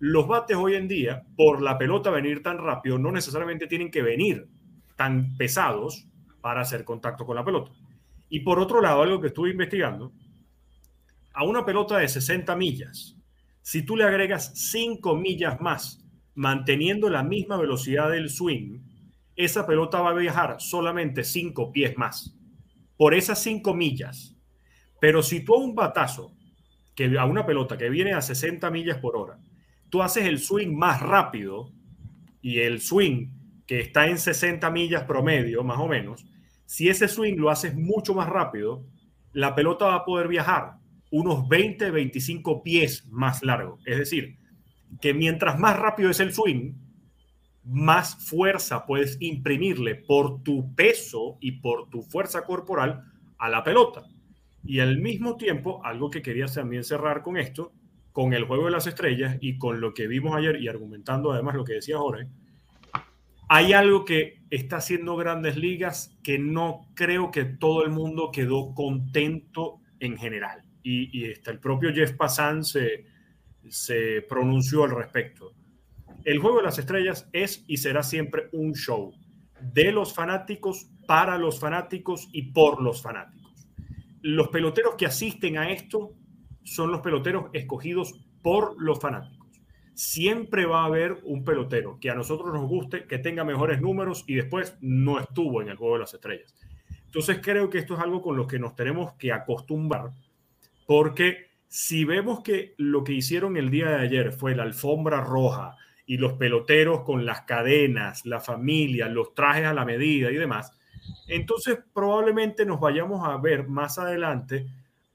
[0.00, 4.02] Los bates hoy en día, por la pelota venir tan rápido, no necesariamente tienen que
[4.02, 4.46] venir
[4.94, 6.06] tan pesados
[6.42, 7.70] para hacer contacto con la pelota.
[8.28, 10.12] Y por otro lado, algo que estuve investigando,
[11.32, 13.16] a una pelota de 60 millas,
[13.62, 16.01] si tú le agregas 5 millas más
[16.34, 18.80] manteniendo la misma velocidad del swing,
[19.36, 22.36] esa pelota va a viajar solamente cinco pies más,
[22.96, 24.36] por esas cinco millas.
[25.00, 26.32] Pero si tú a un batazo,
[26.94, 29.38] que a una pelota que viene a 60 millas por hora,
[29.88, 31.72] tú haces el swing más rápido
[32.40, 33.28] y el swing
[33.66, 36.24] que está en 60 millas promedio, más o menos,
[36.66, 38.84] si ese swing lo haces mucho más rápido,
[39.32, 40.74] la pelota va a poder viajar
[41.10, 43.78] unos 20, 25 pies más largo.
[43.84, 44.38] Es decir,
[45.00, 46.74] que mientras más rápido es el swing,
[47.64, 53.04] más fuerza puedes imprimirle por tu peso y por tu fuerza corporal
[53.38, 54.04] a la pelota.
[54.64, 57.72] Y al mismo tiempo, algo que quería también cerrar con esto,
[58.12, 61.54] con el juego de las estrellas y con lo que vimos ayer y argumentando además
[61.54, 62.28] lo que decía Jorge,
[63.48, 68.74] hay algo que está haciendo grandes ligas que no creo que todo el mundo quedó
[68.74, 70.62] contento en general.
[70.82, 73.04] Y, está el propio Jeff Passan se,
[73.68, 75.52] se pronunció al respecto.
[76.24, 79.12] El juego de las estrellas es y será siempre un show
[79.60, 83.68] de los fanáticos, para los fanáticos y por los fanáticos.
[84.20, 86.14] Los peloteros que asisten a esto
[86.62, 89.42] son los peloteros escogidos por los fanáticos
[89.94, 94.24] siempre va a haber un pelotero que a nosotros nos guste, que tenga mejores números
[94.26, 96.54] y después no estuvo en el juego de las estrellas.
[97.04, 100.10] Entonces creo que esto es algo con lo que nos tenemos que acostumbrar,
[100.86, 105.78] porque si vemos que lo que hicieron el día de ayer fue la alfombra roja
[106.04, 110.78] y los peloteros con las cadenas, la familia, los trajes a la medida y demás,
[111.28, 114.66] entonces probablemente nos vayamos a ver más adelante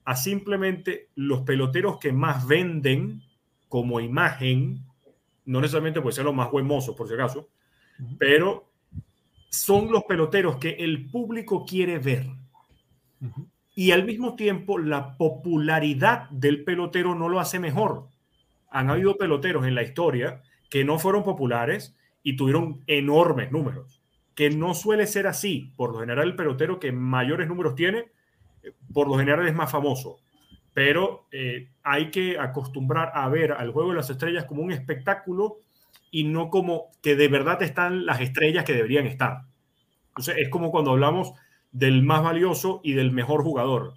[0.04, 3.22] a simplemente los peloteros que más venden
[3.68, 4.84] como imagen,
[5.44, 7.50] no necesariamente puede ser los más buen por si acaso,
[8.18, 8.68] pero
[9.48, 12.26] son los peloteros que el público quiere ver.
[13.78, 18.08] Y al mismo tiempo, la popularidad del pelotero no lo hace mejor.
[18.72, 24.02] Han habido peloteros en la historia que no fueron populares y tuvieron enormes números,
[24.34, 25.72] que no suele ser así.
[25.76, 28.06] Por lo general, el pelotero que mayores números tiene,
[28.64, 30.18] eh, por lo general es más famoso
[30.74, 35.58] pero eh, hay que acostumbrar a ver al juego de las estrellas como un espectáculo
[36.12, 39.42] y no como que de verdad están las estrellas que deberían estar.
[40.10, 41.32] Entonces es como cuando hablamos
[41.70, 43.94] del más valioso y del mejor jugador.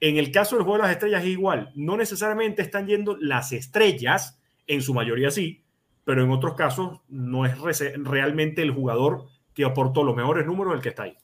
[0.00, 3.52] En el caso del juego de las estrellas es igual, no necesariamente están yendo las
[3.52, 5.64] estrellas, en su mayoría sí,
[6.04, 7.56] pero en otros casos no es
[7.96, 11.16] realmente el jugador que aportó los mejores números el que está ahí.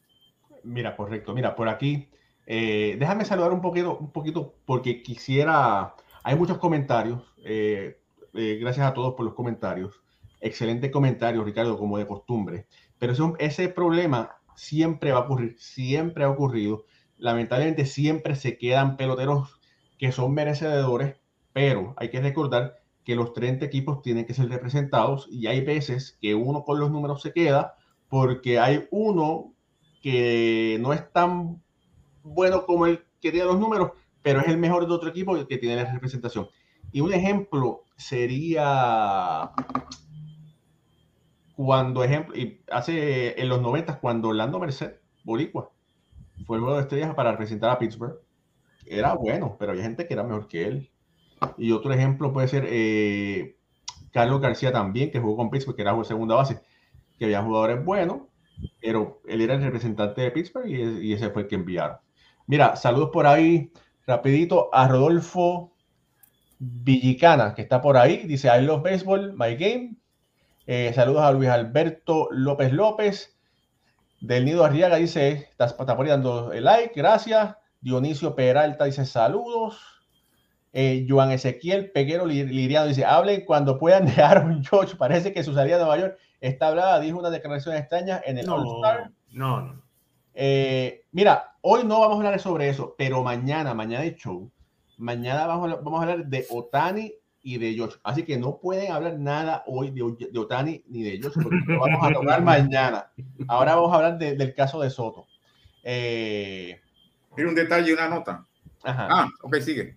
[0.63, 1.35] Mira, correcto.
[1.35, 2.09] Mira, por aquí
[2.51, 8.01] eh, déjame saludar un poquito, un poquito porque quisiera, hay muchos comentarios, eh,
[8.33, 10.01] eh, gracias a todos por los comentarios,
[10.41, 12.67] excelente comentario Ricardo, como de costumbre,
[12.99, 16.85] pero ese, ese problema siempre va a ocurrir, siempre ha ocurrido,
[17.17, 19.61] lamentablemente siempre se quedan peloteros
[19.99, 21.17] que son merecedores,
[21.53, 26.19] pero hay que recordar que los 30 equipos tienen que ser representados y hay veces
[26.21, 27.77] que uno con los números se queda
[28.09, 29.55] porque hay uno
[30.03, 31.63] que no es tan
[32.23, 33.93] bueno como el que tiene los números,
[34.23, 36.49] pero es el mejor de otro equipo que tiene la representación.
[36.91, 39.53] Y un ejemplo sería
[41.59, 44.93] cuando, ejemplo, y hace en los 90 cuando Orlando Merced,
[45.25, 45.73] Boricua,
[46.47, 48.21] fue el juego de estrellas para representar a Pittsburgh.
[48.87, 50.93] Era bueno, pero había gente que era mejor que él.
[51.57, 53.57] Y otro ejemplo puede ser eh,
[54.13, 56.61] Carlos García también, que jugó con Pittsburgh, que era segunda base,
[57.19, 58.23] que había jugadores buenos,
[58.81, 61.97] pero él era el representante de Pittsburgh y, y ese fue el que enviaron.
[62.47, 63.73] Mira, saludos por ahí,
[64.07, 65.73] rapidito, a Rodolfo
[66.61, 68.29] Villicana, que está por ahí.
[68.29, 69.98] Dice, I love baseball, my game.
[70.71, 73.35] Eh, saludos a Luis Alberto López López.
[74.21, 77.57] Del Nido Arriaga dice, está, está poniendo el like, gracias.
[77.81, 79.81] Dionisio Peralta dice, saludos.
[80.75, 84.95] Eh, Joan Ezequiel Peguero Liriano dice, hablen cuando puedan dejar un George.
[84.97, 88.51] Parece que su salida de Nueva York está hablada, dijo una declaración extraña en el
[88.51, 89.11] All-Star.
[89.31, 89.83] No, no.
[90.35, 94.51] Eh, mira, hoy no vamos a hablar sobre eso, pero mañana, mañana de show,
[94.99, 97.15] mañana vamos a, vamos a hablar de Otani
[97.49, 97.95] y de Josh.
[98.03, 101.81] Así que no pueden hablar nada hoy de, de Otani ni de Josh, porque lo
[101.81, 103.11] vamos a tocar mañana.
[103.49, 105.27] Ahora vamos a hablar del caso de Soto.
[105.83, 106.79] Eh,
[107.39, 108.47] un detalle, una nota.
[108.85, 109.97] Ah, ok, sigue.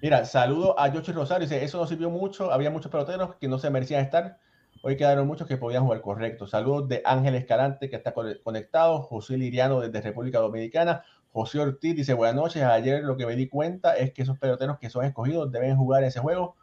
[0.00, 1.46] Mira, saludo a Josh Rosario.
[1.46, 2.50] Dice, eso no sirvió mucho.
[2.50, 4.38] Había muchos peloteros que no se merecían estar.
[4.82, 6.46] Hoy quedaron muchos que podían jugar correcto.
[6.46, 9.02] Saludos de Ángel Escalante, que está conectado.
[9.02, 11.04] José Liriano, desde República Dominicana.
[11.32, 12.62] José Ortiz dice: Buenas noches.
[12.62, 16.02] Ayer lo que me di cuenta es que esos peloteros que son escogidos deben jugar
[16.04, 16.56] ese juego,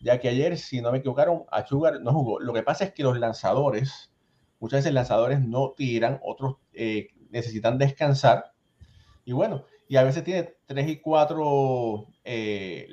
[0.00, 2.40] ya que ayer, si no me equivocaron, a Sugar no jugó.
[2.40, 4.12] Lo que pasa es que los lanzadores,
[4.58, 8.52] muchas veces lanzadores no tiran, otros eh, necesitan descansar.
[9.24, 12.88] Y bueno, y a veces tiene tres y cuatro eh,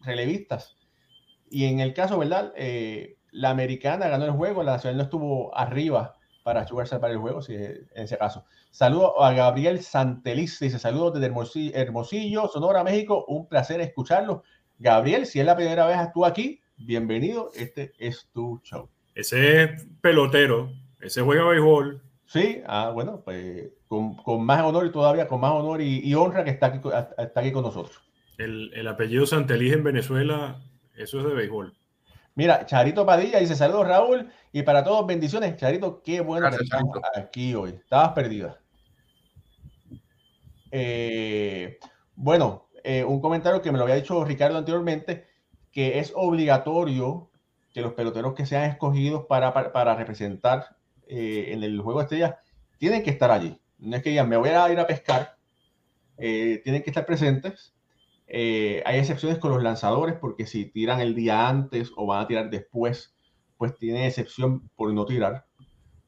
[0.00, 0.76] relevistas.
[1.50, 2.52] Y en el caso, ¿verdad?
[2.56, 7.18] Eh, la americana ganó el juego, la nacional no estuvo arriba para jugarse para el
[7.18, 8.46] juego, si en ese caso.
[8.70, 14.42] Saludo a Gabriel Santeliz, dice saludos desde Hermosillo, Hermosillo, Sonora, México, un placer escucharlo.
[14.78, 18.88] Gabriel, si es la primera vez que tú aquí, bienvenido, este es tu show.
[19.14, 22.00] Ese es pelotero, ese juega béisbol.
[22.26, 26.50] Sí, ah, bueno, pues con, más honor y todavía con más honor y, honra que
[26.50, 26.80] está aquí,
[27.18, 28.00] está aquí con nosotros.
[28.36, 30.62] El, el apellido Santeliz en Venezuela,
[30.94, 31.76] eso es de béisbol.
[32.36, 35.56] Mira, Charito Padilla dice saludos Raúl y para todos bendiciones.
[35.56, 36.84] Charito, qué bueno que estás
[37.16, 37.70] aquí hoy.
[37.70, 38.60] Estabas perdida.
[40.70, 41.78] Eh,
[42.14, 45.26] bueno, eh, un comentario que me lo había dicho Ricardo anteriormente.
[45.70, 47.30] que es obligatorio
[47.70, 50.74] que los peloteros que sean escogidos para, para, representar
[51.06, 52.34] eh, en el juego de estrellas
[52.78, 53.60] tienen que estar allí.
[53.78, 55.36] No es que digan, me voy a ir a pescar,
[56.16, 57.74] eh, tienen que estar presentes.
[58.26, 62.26] Eh, hay excepciones con los lanzadores porque si tiran el día antes o van a
[62.26, 63.14] tirar después,
[63.58, 65.44] pues tiene excepción por no tirar,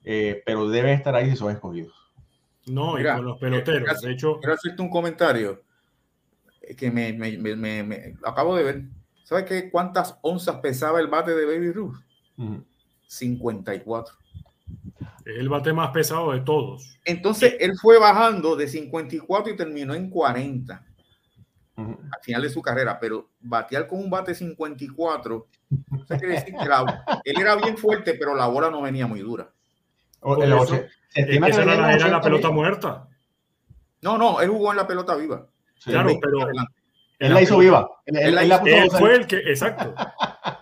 [0.03, 1.95] pero deben estar ahí si son escogidos.
[2.67, 4.01] No, y con los peloteros.
[4.01, 5.61] de hecho, quiero hacerte un comentario
[6.77, 8.83] que me, me, me, me, acabo de ver.
[9.25, 9.71] ¿Sabes qué?
[9.71, 11.97] ¿Cuántas onzas pesaba el bate de Baby Ruth?
[13.07, 14.15] 54.
[15.25, 16.99] Es el bate más pesado de todos.
[17.05, 20.87] Entonces, él fue bajando de 54 y terminó en 40
[21.89, 25.47] al final de su carrera, pero batear con un bate 54,
[26.09, 29.51] quiere decir que él era bien fuerte, pero la bola no venía muy dura.
[31.15, 33.09] esa era, la pelota muerta.
[34.03, 35.47] No, no, él jugó en la pelota viva.
[35.85, 36.49] Claro, pero
[37.19, 37.89] él la hizo viva.
[38.07, 38.59] Él, la
[38.91, 39.95] fue el que, exacto.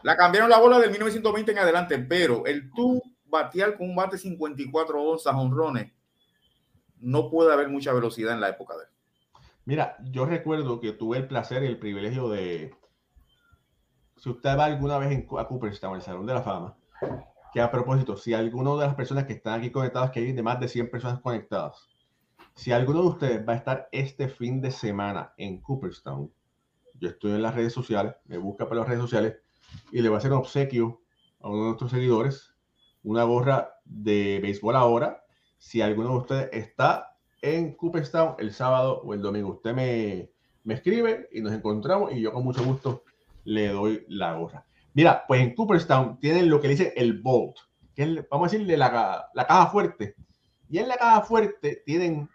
[0.02, 4.16] La cambiaron la bola del 1920 en adelante, pero el tú batear con un bate
[4.16, 5.92] 54 onzas honrones,
[7.00, 8.90] no puede haber mucha velocidad en la época de él.
[9.64, 12.74] Mira, yo recuerdo que tuve el placer y el privilegio de.
[14.16, 16.76] Si usted va alguna vez en, a Cooperstown, el Salón de la Fama,
[17.52, 20.42] que a propósito, si alguno de las personas que están aquí conectadas, que hay de
[20.42, 21.86] más de 100 personas conectadas,
[22.58, 26.28] si alguno de ustedes va a estar este fin de semana en Cooperstown,
[26.98, 29.36] yo estoy en las redes sociales, me busca por las redes sociales
[29.92, 31.00] y le voy a hacer un obsequio
[31.40, 32.52] a uno de nuestros seguidores,
[33.04, 35.22] una gorra de béisbol ahora.
[35.56, 40.32] Si alguno de ustedes está en Cooperstown el sábado o el domingo, usted me,
[40.64, 43.04] me escribe y nos encontramos y yo con mucho gusto
[43.44, 44.66] le doy la gorra.
[44.94, 47.56] Mira, pues en Cooperstown tienen lo que dice el Bolt,
[47.94, 50.16] que es, vamos a decirle la, la caja fuerte.
[50.68, 52.28] Y en la caja fuerte tienen,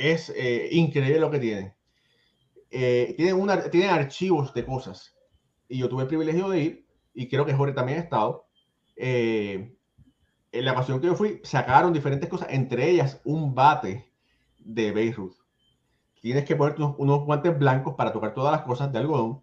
[0.00, 1.74] es eh, increíble lo que tienen
[2.70, 5.16] eh, tienen, una, tienen archivos de cosas.
[5.68, 8.46] Y yo tuve el privilegio de ir, y creo que Jorge también ha estado.
[8.96, 9.76] Eh,
[10.52, 14.12] en la ocasión que yo fui, sacaron diferentes cosas, entre ellas un bate
[14.58, 15.34] de Beirut.
[16.20, 19.42] Tienes que poner unos, guantes blancos para tocar todas las cosas de algodón.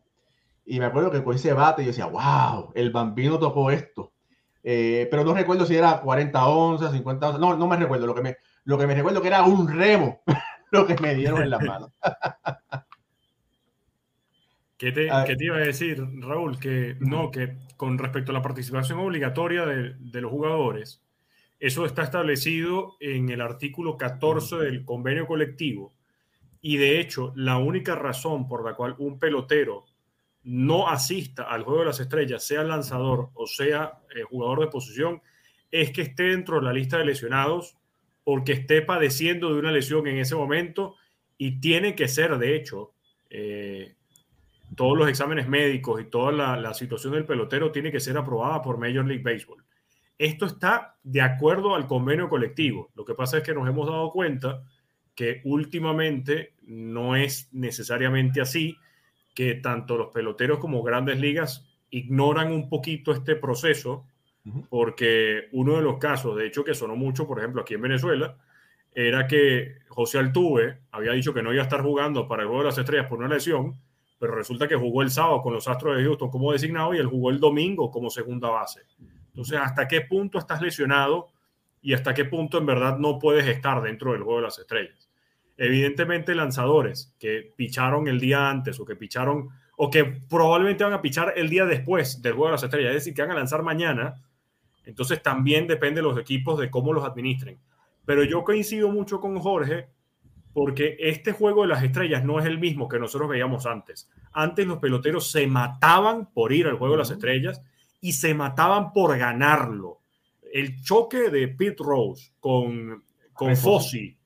[0.65, 4.13] Y me acuerdo que con ese bate yo decía, wow, el bambino tocó esto.
[4.61, 7.41] Pero no recuerdo si era 40 onzas, 50 onzas.
[7.41, 8.05] No, no me recuerdo.
[8.05, 8.35] Lo que me,
[8.67, 10.21] lo que me recuerdo que era un remo
[10.71, 11.89] lo que me dieron en las manos.
[14.77, 16.59] ¿Qué te, ¿Qué te, iba a decir, Raúl?
[16.59, 21.01] Que no, que con respecto a la participación obligatoria de, de, los jugadores,
[21.59, 25.95] eso está establecido en el artículo 14 del convenio colectivo.
[26.59, 29.85] Y de hecho, la única razón por la cual un pelotero
[30.43, 35.21] no asista al juego de las estrellas, sea lanzador o sea eh, jugador de posición,
[35.71, 37.76] es que esté dentro de la lista de lesionados
[38.27, 40.95] porque esté padeciendo de una lesión en ese momento
[41.37, 42.93] y tiene que ser, de hecho,
[43.29, 43.95] eh,
[44.75, 48.79] todos los exámenes médicos y toda la, situación del pelotero tiene que ser aprobada por
[48.79, 49.63] Major League Baseball.
[50.17, 52.91] Esto está de acuerdo al convenio colectivo.
[52.95, 54.61] Lo que pasa es que nos hemos dado cuenta
[55.15, 58.75] que últimamente no es necesariamente así,
[59.33, 64.05] que tanto los peloteros como grandes ligas ignoran un poquito este proceso,
[64.69, 68.35] porque uno de los casos, de hecho que sonó mucho, por ejemplo, aquí en Venezuela,
[68.93, 72.63] era que José Altuve había dicho que no iba a estar jugando para el Juego
[72.63, 73.75] de las Estrellas por una lesión,
[74.19, 77.05] pero resulta que jugó el sábado con los Astros de Houston como designado y él
[77.05, 78.81] jugó el domingo como segunda base.
[79.27, 81.27] Entonces, ¿hasta qué punto estás lesionado
[81.81, 85.07] y hasta qué punto en verdad no puedes estar dentro del juego de las estrellas?
[85.57, 91.01] Evidentemente, lanzadores que picharon el día antes o que picharon o que probablemente van a
[91.01, 93.61] pichar el día después del juego de las estrellas, es decir, que van a lanzar
[93.61, 94.15] mañana,
[94.87, 97.59] entonces también depende de los equipos de cómo los administren.
[98.05, 99.89] Pero yo coincido mucho con Jorge
[100.53, 104.09] porque este juego de las estrellas no es el mismo que nosotros veíamos antes.
[104.31, 107.61] Antes los peloteros se mataban por ir al juego de las estrellas
[107.99, 109.99] y se mataban por ganarlo.
[110.53, 114.17] El choque de Pete Rose con, con Fossi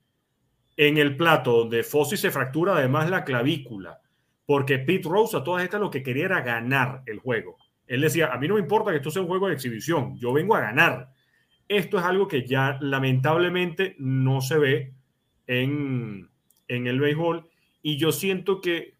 [0.77, 3.99] en el plato, donde Fossi se fractura además la clavícula,
[4.45, 7.57] porque Pete Rose a todas estas lo que quería era ganar el juego.
[7.91, 10.31] Él decía, a mí no me importa que esto sea un juego de exhibición, yo
[10.31, 11.09] vengo a ganar.
[11.67, 14.93] Esto es algo que ya lamentablemente no se ve
[15.45, 16.29] en,
[16.69, 17.49] el béisbol
[17.81, 18.95] y yo siento que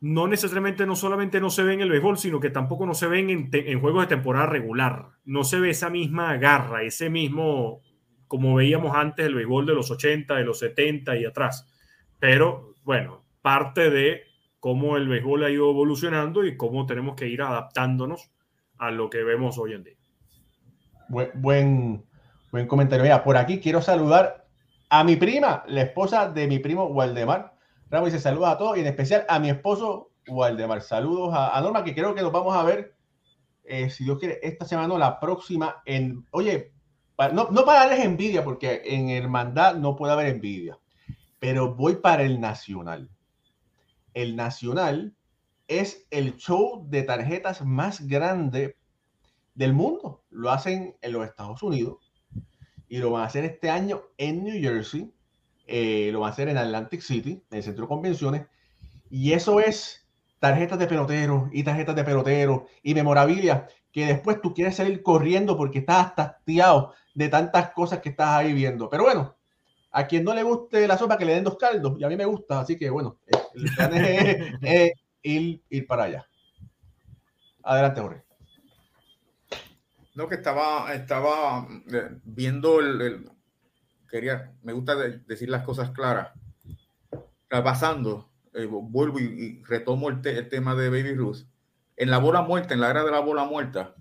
[0.00, 3.08] no necesariamente no solamente no se ve en el béisbol, sino que tampoco no se
[3.08, 5.08] ven en, juegos de temporada regular.
[5.26, 7.82] No se ve esa misma garra, ese mismo,
[8.26, 11.70] como veíamos antes el béisbol de los 80, de los 70 y atrás.
[12.18, 14.29] Pero bueno, parte de
[14.60, 18.30] cómo el béisbol ha ido evolucionando y cómo tenemos que ir adaptándonos
[18.78, 19.96] a lo que vemos hoy en día.
[21.08, 22.04] Buen,
[22.52, 23.24] buen, comentario.
[23.24, 24.46] Por aquí quiero saludar
[24.90, 27.54] a mi prima, la esposa de mi primo Waldemar.
[27.90, 30.82] Ramos dice saludos a todos y en especial a mi esposo Waldemar.
[30.82, 32.94] Saludos a, Norma, que creo que nos vamos a ver,
[33.64, 35.82] eh, si Dios quiere, esta semana o la próxima.
[35.84, 36.72] En, oye,
[37.32, 40.78] no, no para darles envidia, porque en Hermandad no puede haber envidia,
[41.38, 43.10] pero voy para el Nacional.
[44.14, 45.14] El Nacional
[45.68, 48.76] es el show de tarjetas más grande
[49.54, 50.24] del mundo.
[50.30, 52.12] Lo hacen en los Estados Unidos
[52.88, 55.12] y lo van a hacer este año en New Jersey.
[55.66, 58.46] Eh, lo van a hacer en Atlantic City, en el centro de convenciones.
[59.10, 60.08] Y eso es
[60.40, 65.56] tarjetas de pelotero y tarjetas de pelotero y memorabilia que después tú quieres salir corriendo
[65.56, 68.88] porque estás hastiado de tantas cosas que estás ahí viendo.
[68.88, 69.36] Pero bueno,
[69.92, 71.98] a quien no le guste la sopa, que le den dos caldos.
[71.98, 73.18] Y a mí me gusta, así que bueno,
[73.54, 76.26] el plan es, ir, ir, para allá.
[77.62, 78.24] Adelante, Jorge.
[80.14, 83.30] No, que estaba, estaba eh, viendo el,
[84.10, 86.32] quería, me gusta decir las cosas claras.
[87.48, 91.46] Pasando, eh, vuelvo y, retomo el, el, tema de Baby Ruth.
[91.96, 93.94] En la bola muerta, en la era de la bola muerta,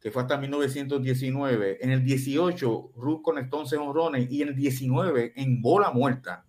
[0.00, 1.78] que fue hasta 1919.
[1.84, 6.46] En el 18, Ruth conectó 11 honrones y en el 19, en bola muerta,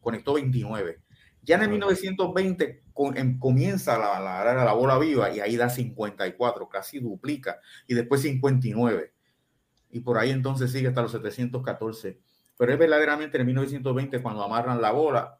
[0.00, 1.00] conectó 29.
[1.42, 2.82] Ya en el 1920
[3.16, 8.22] em, comienza la, la, la, bola viva y ahí da 54, casi duplica, y después
[8.22, 9.12] 59.
[9.90, 12.20] Y por ahí entonces sigue hasta los 714.
[12.56, 15.38] Pero es verdaderamente en el 1920 cuando amarran la bola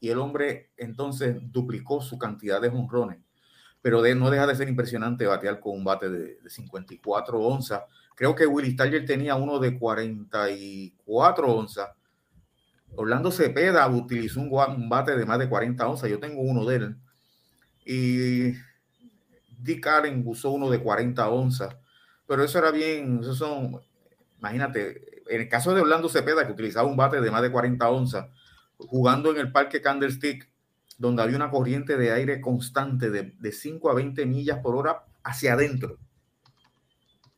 [0.00, 3.27] y el hombre entonces duplicó su cantidad de honrones
[3.80, 7.82] pero no deja de ser impresionante batear con un bate de, 54 onzas.
[8.14, 11.90] Creo que Willy Starger tenía uno de 44 onzas.
[12.96, 16.10] Orlando Cepeda utilizó un, bate de más de 40 onzas.
[16.10, 16.96] Yo tengo uno de él.
[17.84, 18.54] Y
[19.58, 21.76] Dick Allen usó uno de 40 onzas.
[22.26, 23.80] Pero eso era bien, eso son,
[24.38, 27.88] imagínate, en el caso de Orlando Cepeda, que utilizaba un bate de más de 40
[27.88, 28.26] onzas,
[28.76, 30.50] jugando en el parque Candlestick,
[30.98, 35.04] donde había una corriente de aire constante de, de 5 a 20 millas por hora
[35.22, 35.96] hacia adentro.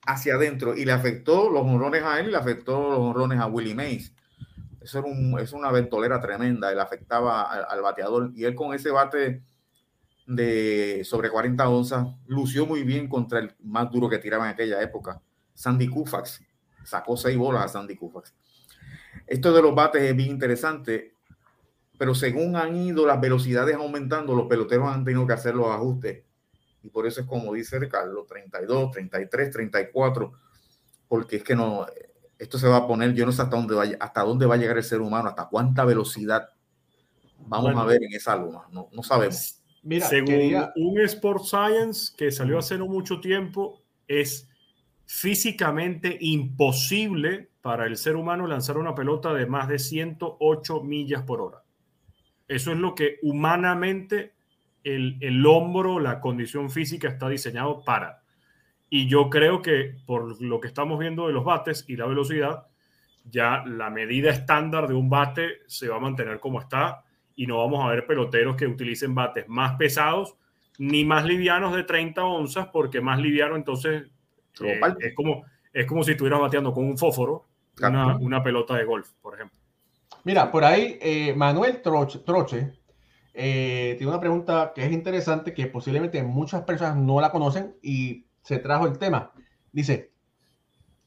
[0.07, 0.75] Hacia adentro.
[0.77, 4.15] Y le afectó los honrones a él y le afectó los honrones a Willie Mays.
[4.81, 6.73] Eso era es una ventolera tremenda.
[6.73, 8.33] Él afectaba al, bateador.
[8.35, 9.43] Y él con ese bate
[10.27, 14.81] de sobre 40 onzas lució muy bien contra el más duro que tiraba en aquella
[14.81, 15.21] época,
[15.55, 16.41] Sandy Koufax.
[16.85, 18.33] Sacó seis bolas a Sandy Koufax.
[19.27, 21.15] Esto de los bates es bien interesante
[22.01, 26.25] pero según han ido las velocidades aumentando, los peloteros han tenido que hacer los ajustes.
[26.83, 30.33] Y por eso es como dice Carlos, 32, 33, 34,
[31.07, 31.85] porque es que no,
[32.39, 34.57] esto se va a poner, yo no sé hasta dónde va, hasta dónde va a
[34.57, 36.49] llegar el ser humano, hasta cuánta velocidad
[37.37, 39.63] vamos a ver en esa luna, no, no sabemos.
[39.83, 44.49] Mira, según un Sport Science que salió hace no mucho tiempo, es
[45.05, 51.43] físicamente imposible para el ser humano lanzar una pelota de más de 108 millas por
[51.43, 51.63] hora.
[52.51, 54.33] Eso es lo que humanamente
[54.83, 58.25] el, el hombro, la condición física está diseñado para.
[58.89, 62.67] Y yo creo que por lo que estamos viendo de los bates y la velocidad,
[63.25, 67.05] ya la medida estándar de un bate se va a mantener como está
[67.37, 70.35] y no vamos a ver peloteros que utilicen bates más pesados
[70.77, 74.11] ni más livianos de 30 onzas, porque más liviano entonces
[74.61, 77.47] eh, es, como, es como si estuvieras bateando con un fósforo
[77.81, 79.60] una, una pelota de golf, por ejemplo.
[80.25, 82.73] Mira, por ahí eh, Manuel Troche,
[83.33, 88.27] eh, tiene una pregunta que es interesante, que posiblemente muchas personas no la conocen y
[88.43, 89.33] se trajo el tema.
[89.73, 90.13] Dice,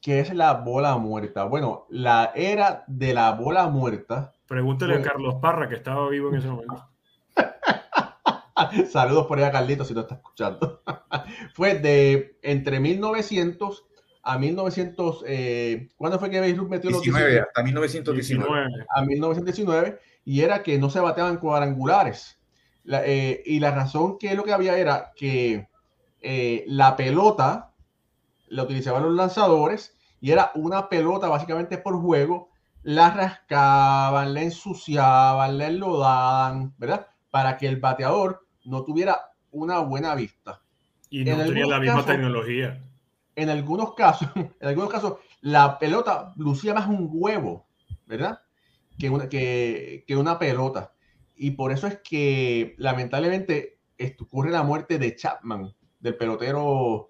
[0.00, 1.44] ¿qué es la bola muerta?
[1.44, 4.32] Bueno, la era de la bola muerta.
[4.48, 6.88] Pregúntele a Carlos Parra, que estaba vivo en ese momento.
[8.90, 10.82] Saludos por ahí a Carlito si no está escuchando.
[11.54, 13.86] fue de entre 1900
[14.24, 17.40] a 1900, eh, ¿cuándo fue que Beirut metió los 19?
[17.40, 18.86] Hasta 1919.
[18.88, 22.38] A 1919, y era que no se bateaban cuadrangulares.
[22.90, 25.68] Eh, y la razón que lo que había era que
[26.20, 27.72] eh, la pelota
[28.48, 32.50] la utilizaban los lanzadores y era una pelota básicamente por juego,
[32.82, 37.08] la rascaban, la ensuciaban, la enlodaban, ¿verdad?
[37.30, 40.62] Para que el bateador no tuviera una buena vista.
[41.10, 42.80] Y no tenía la misma tecnología
[43.36, 47.66] en algunos casos, en algunos casos, la pelota lucía más un huevo,
[48.06, 48.40] ¿verdad?
[48.98, 50.92] Que una, que, una pelota.
[51.36, 53.78] Y por eso es que lamentablemente
[54.20, 57.08] ocurre la muerte de Chapman, del pelotero,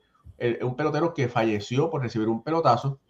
[0.63, 3.01] un pelotero que falleció por recibir un pelotazo.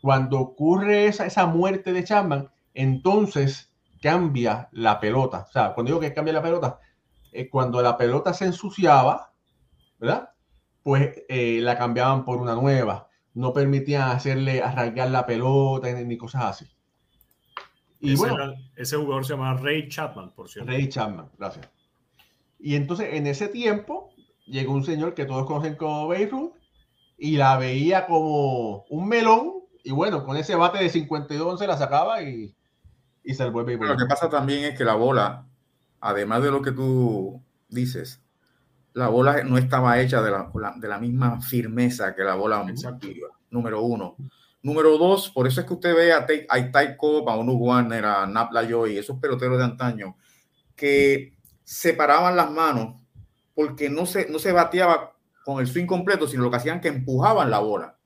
[0.00, 5.46] Cuando ocurre esa, esa muerte de Chapman, entonces cambia la pelota.
[5.48, 6.80] O sea, cuando digo que cambia la pelota,
[7.30, 9.32] es cuando la pelota se ensuciaba,
[9.98, 10.31] ¿verdad?
[10.82, 13.08] Pues eh, la cambiaban por una nueva.
[13.34, 16.66] No permitían hacerle arrancar la pelota ni cosas así.
[18.00, 20.70] Y ese, bueno, ese jugador se llama Ray Chapman, por cierto.
[20.70, 21.68] Ray Chapman, gracias.
[22.58, 24.10] Y entonces en ese tiempo
[24.46, 26.52] llegó un señor que todos conocen como Beirut
[27.16, 31.76] y la veía como un melón y bueno, con ese bate de 52 se la
[31.76, 32.54] sacaba y,
[33.24, 35.46] y se el Lo que pasa también es que la bola,
[36.00, 38.21] además de lo que tú dices,
[38.94, 42.64] la bola no estaba hecha de la, de la misma firmeza que la bola
[43.50, 44.16] número uno.
[44.62, 48.26] Número dos, por eso es que usted ve a, a Taiko, a Onu Warner, a
[48.26, 50.16] Napla Joy, esos peloteros de antaño,
[50.76, 53.02] que separaban las manos
[53.54, 56.88] porque no se, no se bateaba con el swing completo, sino lo que hacían que
[56.88, 57.96] empujaban la bola,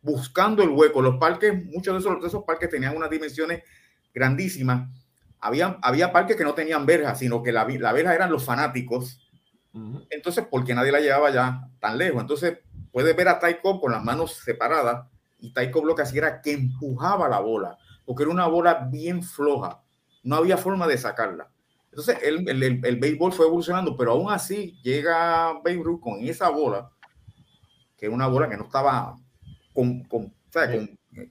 [0.00, 1.02] buscando el hueco.
[1.02, 3.62] Los parques, muchos de esos, de esos parques tenían unas dimensiones
[4.14, 4.88] grandísimas.
[5.40, 9.25] Había, había parques que no tenían verja, sino que la, la verja eran los fanáticos.
[10.10, 12.20] Entonces, porque nadie la llevaba ya tan lejos.
[12.20, 12.58] Entonces,
[12.92, 15.06] puedes ver a Taiko con las manos separadas
[15.38, 19.22] y Taiko lo que hacía era que empujaba la bola, porque era una bola bien
[19.22, 19.82] floja.
[20.22, 21.50] No había forma de sacarla.
[21.90, 26.50] Entonces, el, el, el, béisbol fue evolucionando, pero aún así llega Babe Ruth con esa
[26.50, 26.90] bola,
[27.96, 29.16] que era una bola que no estaba
[29.72, 30.34] con, con,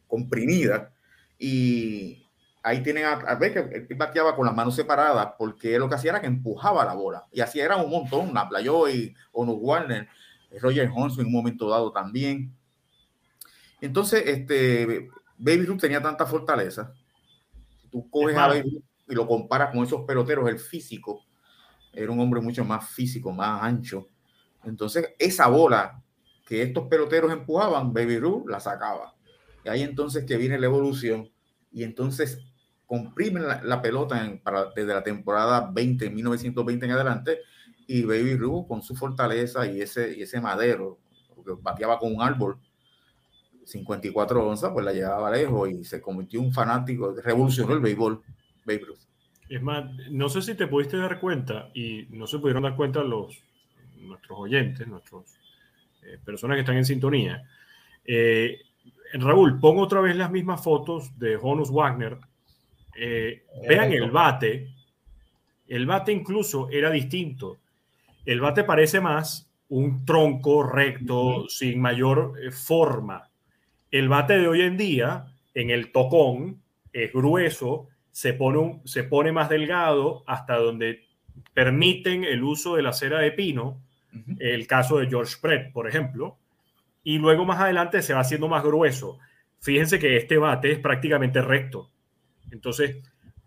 [0.08, 0.92] comprimida,
[1.38, 2.25] y
[2.66, 6.12] ahí tienen a, ver que él bateaba con las manos separadas, porque lo que hacía
[6.12, 10.10] era que empujaba la bola, y así era un montón, la y Ono Warner,
[10.60, 12.52] Roger Holmes en un momento dado también.
[13.82, 16.92] Entonces, este, Baby Ruth tenía tanta fortaleza.
[17.92, 21.24] tú coges a Baby y lo comparas con esos peloteros, el físico,
[21.94, 24.08] era un hombre mucho más físico, más ancho.
[24.64, 26.02] Entonces, esa bola
[26.48, 29.14] que estos peloteros empujaban, Baby Ruth la sacaba.
[29.64, 31.30] Y ahí entonces que viene la evolución
[31.72, 32.40] y entonces
[32.86, 37.40] comprimen la, pelota para, desde la temporada 20, 1920 en adelante,
[37.88, 41.00] y Baby Ruth con su fortaleza y ese, y ese madero,
[41.46, 42.58] que bateaba con un árbol,
[43.64, 48.22] 54 onzas, pues la llevaba lejos y se convirtió en un fanático, revolucionó el béisbol.
[49.50, 53.04] Es más, no sé si te pudiste dar cuenta, y no se pudieron dar cuenta
[53.04, 53.44] los,
[53.98, 55.40] nuestros oyentes, nuestras
[56.04, 57.44] eh, personas que están en sintonía.
[58.04, 58.60] Eh,
[59.14, 62.18] Raúl, pongo otra vez las mismas fotos de Honus Wagner.
[62.96, 64.70] Eh, vean el bate.
[65.68, 67.58] El bate incluso era distinto.
[68.26, 73.30] El bate parece más un tronco recto, sin mayor forma.
[73.92, 76.62] El bate de hoy en día, en el tocón,
[76.94, 81.04] es grueso, se pone, se pone más delgado hasta donde
[81.54, 83.82] permiten el uso de la cera de pino,
[84.40, 86.38] el caso de George Brett, por ejemplo,
[87.04, 89.20] y luego más adelante se va haciendo más grueso.
[89.60, 91.90] Fíjense que este bate es prácticamente recto.
[92.56, 93.04] Entonces,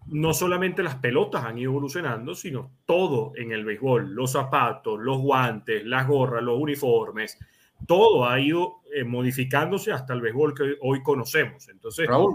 [0.07, 5.19] no solamente las pelotas han ido evolucionando, sino todo en el béisbol, los zapatos, los
[5.19, 7.39] guantes, las gorras, los uniformes,
[7.87, 11.69] todo ha ido eh, modificándose hasta el béisbol que hoy conocemos.
[11.69, 12.33] Entonces, Raúl,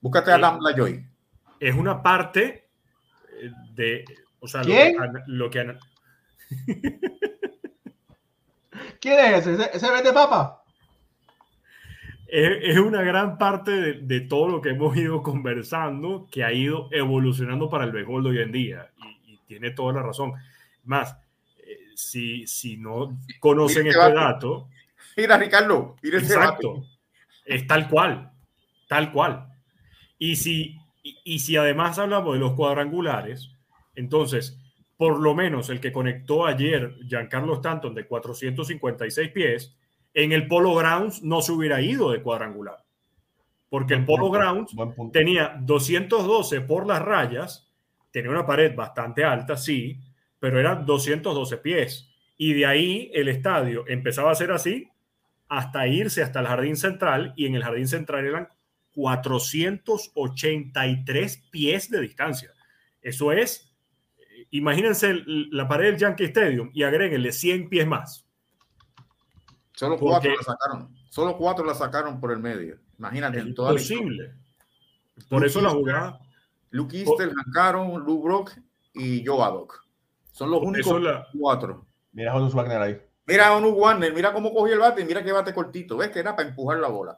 [0.00, 1.04] búscate a Lambla Joy
[1.60, 2.70] es una parte
[3.40, 4.04] eh, de,
[4.40, 4.62] o sea,
[5.26, 5.76] lo que...
[9.00, 9.70] ¿Quién es ese?
[9.72, 10.57] ¿Ese vende papa?
[12.28, 17.70] Es, una gran parte de, todo lo que hemos ido conversando que ha ido evolucionando
[17.70, 18.90] para el béisbol de hoy en día.
[19.26, 20.34] Y, tiene toda la razón.
[20.84, 21.16] Más,
[21.58, 24.68] eh, si, si no conocen este dato...
[25.16, 26.84] Mira, Ricardo, mira Exacto.
[27.44, 28.30] Es tal cual,
[28.86, 29.46] tal cual.
[30.18, 30.78] Y si
[31.24, 33.50] y, si además hablamos de los cuadrangulares,
[33.94, 34.58] entonces,
[34.96, 39.76] por lo menos el que conectó ayer Giancarlo Stanton de 456 pies,
[40.14, 42.78] en el Polo Grounds no se hubiera ido de cuadrangular.
[43.68, 44.74] Porque el Polo Grounds
[45.12, 47.70] tenía 212 por las rayas,
[48.10, 49.98] tenía una pared bastante alta, sí,
[50.38, 52.08] pero eran 212 pies.
[52.36, 54.88] Y de ahí el estadio empezaba a ser así
[55.48, 58.48] hasta irse hasta el jardín central y en el jardín central eran
[58.94, 62.52] 483 pies de distancia.
[63.00, 63.74] Eso es,
[64.50, 68.27] imagínense la pared del Yankee Stadium y agréguenle 100 pies más.
[69.78, 70.88] Solo cuatro la sacaron.
[71.08, 72.80] Solo cuatro la sacaron por el medio.
[72.98, 73.38] Imagínate.
[73.38, 74.34] Es imposible.
[75.28, 76.18] Por eso la jugada.
[76.70, 78.58] Luke Easter, Hancaron, Lou Brock
[78.92, 79.84] y Joe Adoc.
[80.32, 81.00] Son los únicos
[81.32, 81.86] cuatro.
[82.10, 83.00] Mira a Onu Wagner ahí.
[83.24, 85.96] Mira a Onu Wagner, mira cómo cogió el bate y mira qué bate cortito.
[85.96, 87.16] ¿Ves que era para empujar la bola?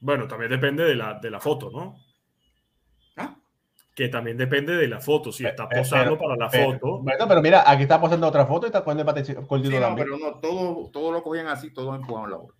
[0.00, 1.96] Bueno, también depende de la, de la foto, ¿no?
[3.96, 6.98] Que también depende de la foto, si está posando para la foto.
[6.98, 10.18] Bueno, pero mira, aquí está posando otra foto y está poniendo el sí, no, pero
[10.18, 12.54] no, todo, todo lo cogían así, todo empujaban la bola.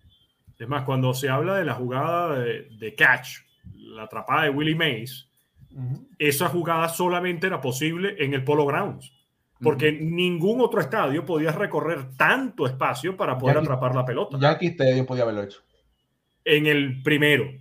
[0.57, 3.37] Es más, cuando se habla de la jugada de, catch,
[3.75, 5.29] la atrapada de Willie Mays,
[6.17, 9.13] esa jugada solamente era posible en el Polo Grounds,
[9.61, 14.39] porque ningún otro estadio podía recorrer tanto espacio para poder atrapar la pelota.
[14.41, 15.61] Ya aquí Stadium podía haberlo hecho
[16.47, 17.51] en el primero.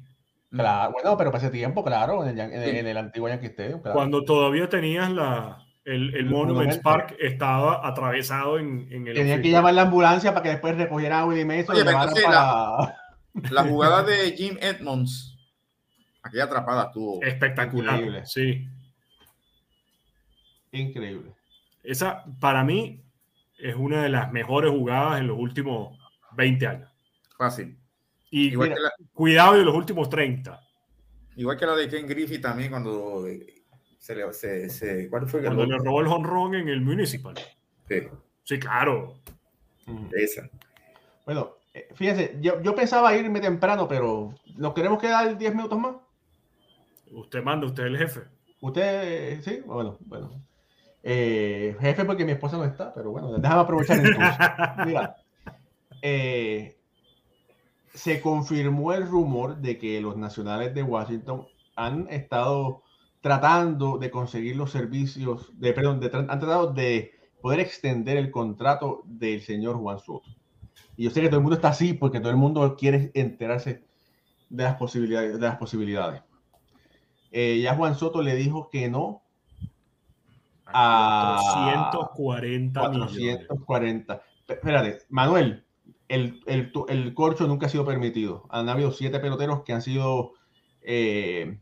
[0.51, 3.81] Claro, bueno, pero para ese tiempo, claro, en el, en el, antiguo Yankee Stadium.
[3.81, 9.15] Cuando todavía tenías la, El, el Monument Park estaba atravesado en, en el.
[9.15, 11.77] Tenía que llamar la ambulancia para que después recogiera a Willie Mason.
[11.85, 12.95] para...
[13.51, 15.37] la, jugada de Jim Edmonds,
[16.23, 17.97] aquella atrapada estuvo espectacular.
[17.97, 18.27] Increíble.
[18.27, 18.69] Sí.
[20.73, 21.33] Increíble.
[21.83, 23.03] Esa, para mí,
[23.59, 25.99] es una de las mejores jugadas en los últimos
[26.33, 26.91] 20 años.
[27.37, 27.77] Fácil.
[28.39, 28.53] Y
[29.15, 30.61] cuidado de los últimos 30.
[31.37, 33.25] Igual que la de Ken Griffey también cuando
[33.99, 34.33] se le,
[34.69, 37.35] se, ¿cuál fue cuando le robó el honrón en el Municipal.
[37.89, 38.03] Sí.
[38.43, 39.15] Sí, claro.
[40.13, 40.51] Esa.
[41.25, 45.97] Bueno, eh, fíjense, yo, yo, pensaba irme temprano, pero ¿nos queremos quedar 10 minutos más?
[47.13, 48.21] Usted manda, usted es el jefe.
[48.61, 50.43] Usted, sí, bueno, bueno.
[51.03, 54.37] Eh, jefe porque mi esposa no está, pero bueno, déjame aprovechar entonces.
[54.87, 55.17] Mira,
[56.03, 56.77] eh,
[57.97, 62.83] se confirmó el rumor de que los nacionales de Washington han estado
[63.21, 69.41] tratando de conseguir los servicios, de, perdón, han tratado de poder extender el contrato del
[69.41, 70.31] señor Juan Soto.
[70.97, 73.85] Y yo sé que todo el mundo está así porque todo el mundo quiere enterarse
[74.49, 75.35] de las posibilidades.
[75.35, 76.23] De las posibilidades.
[77.33, 79.23] Eh, ya Juan Soto le dijo que no
[80.67, 81.39] a
[82.01, 84.23] 440 440.
[84.49, 85.66] Espérate, Manuel,
[86.09, 88.45] el, el, el, corcho nunca ha sido permitido.
[88.51, 90.33] Han habido siete peloteros que han sido
[90.83, 91.59] eh,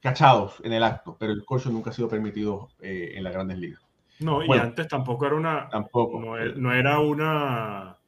[0.00, 3.58] cachados en el acto, pero el corcho nunca ha sido permitido eh, en las grandes
[3.58, 3.82] ligas.
[4.20, 5.68] No, y antes tampoco era una.
[5.68, 6.20] Tampoco.
[6.20, 7.98] No, era una.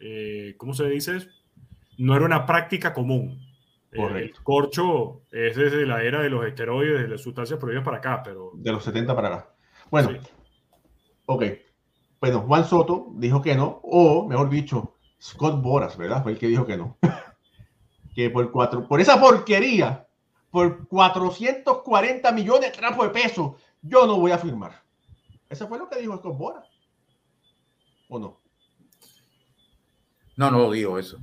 [0.00, 1.18] Eh, ¿Cómo se dice?
[1.98, 3.42] No era una práctica común.
[3.92, 8.22] El corcho es desde la era de los esteroides, de las sustancias prohibidas para acá,
[8.22, 8.50] pero...
[8.54, 9.54] De los 70 para acá.
[9.90, 10.10] Bueno,
[11.24, 11.44] ok.
[12.20, 16.22] Bueno, Juan Soto dijo que no, o mejor dicho, Scott Boras, ¿verdad?
[16.22, 16.96] Fue el que dijo que no.
[18.14, 20.06] que por, cuatro, por esa porquería,
[20.50, 24.82] por 440 millones de trapos de peso, yo no voy a firmar.
[25.48, 26.66] Eso fue lo que dijo Scott Boras.
[28.08, 28.40] ¿O no?
[30.36, 31.18] No, no lo dijo eso.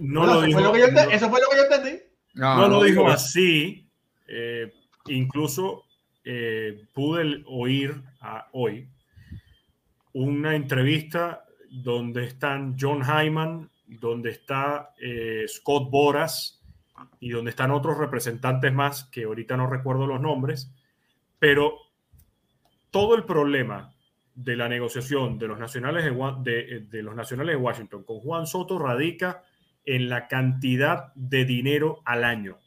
[0.00, 2.02] No lo dijo, eso fue lo que yo entendí.
[2.34, 3.88] No, lo dijo así.
[4.26, 4.72] Eh,
[5.06, 5.84] incluso
[6.24, 8.02] eh, pude oír
[8.52, 8.88] hoy
[10.12, 16.62] una entrevista donde están John Hyman, donde está eh, Scott Boras
[17.18, 20.72] y donde están otros representantes más que ahorita no recuerdo los nombres,
[21.38, 21.76] pero
[22.90, 23.94] todo el problema
[24.34, 26.04] de la negociación de los nacionales
[26.42, 29.42] de, de los nacionales de Washington con Juan Soto radica
[29.84, 32.58] en la cantidad de dinero al año.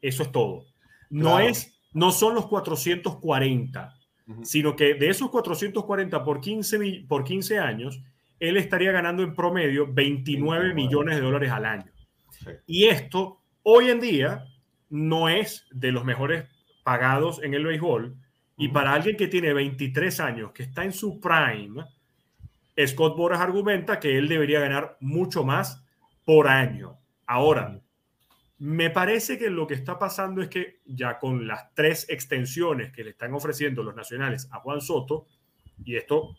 [0.00, 0.66] Eso es todo.
[1.10, 3.94] No, es, no son los 440,
[4.42, 8.02] sino que de esos 440 por 15, por 15 años,
[8.40, 11.92] él estaría ganando en promedio 29 millones de dólares al año.
[12.66, 14.44] Y esto hoy en día
[14.90, 16.44] no es de los mejores
[16.82, 18.16] pagados en el béisbol.
[18.56, 21.84] Y para alguien que tiene 23 años, que está en su prime,
[22.86, 25.84] Scott Boras argumenta que él debería ganar mucho más
[26.24, 26.98] por año.
[27.26, 27.80] Ahora,
[28.62, 33.02] me parece que lo que está pasando es que ya con las tres extensiones que
[33.02, 35.26] le están ofreciendo los nacionales a Juan Soto,
[35.84, 36.36] y esto,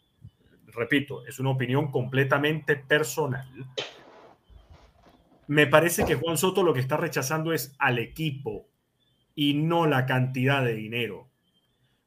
[0.67, 3.45] repito, es una opinión completamente personal,
[5.47, 8.69] me parece que Juan Soto lo que está rechazando es al equipo
[9.35, 11.29] y no la cantidad de dinero.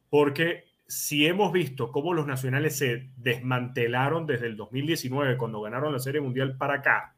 [0.09, 5.99] Porque si hemos visto cómo los nacionales se desmantelaron desde el 2019 cuando ganaron la
[5.99, 7.16] Serie Mundial para acá,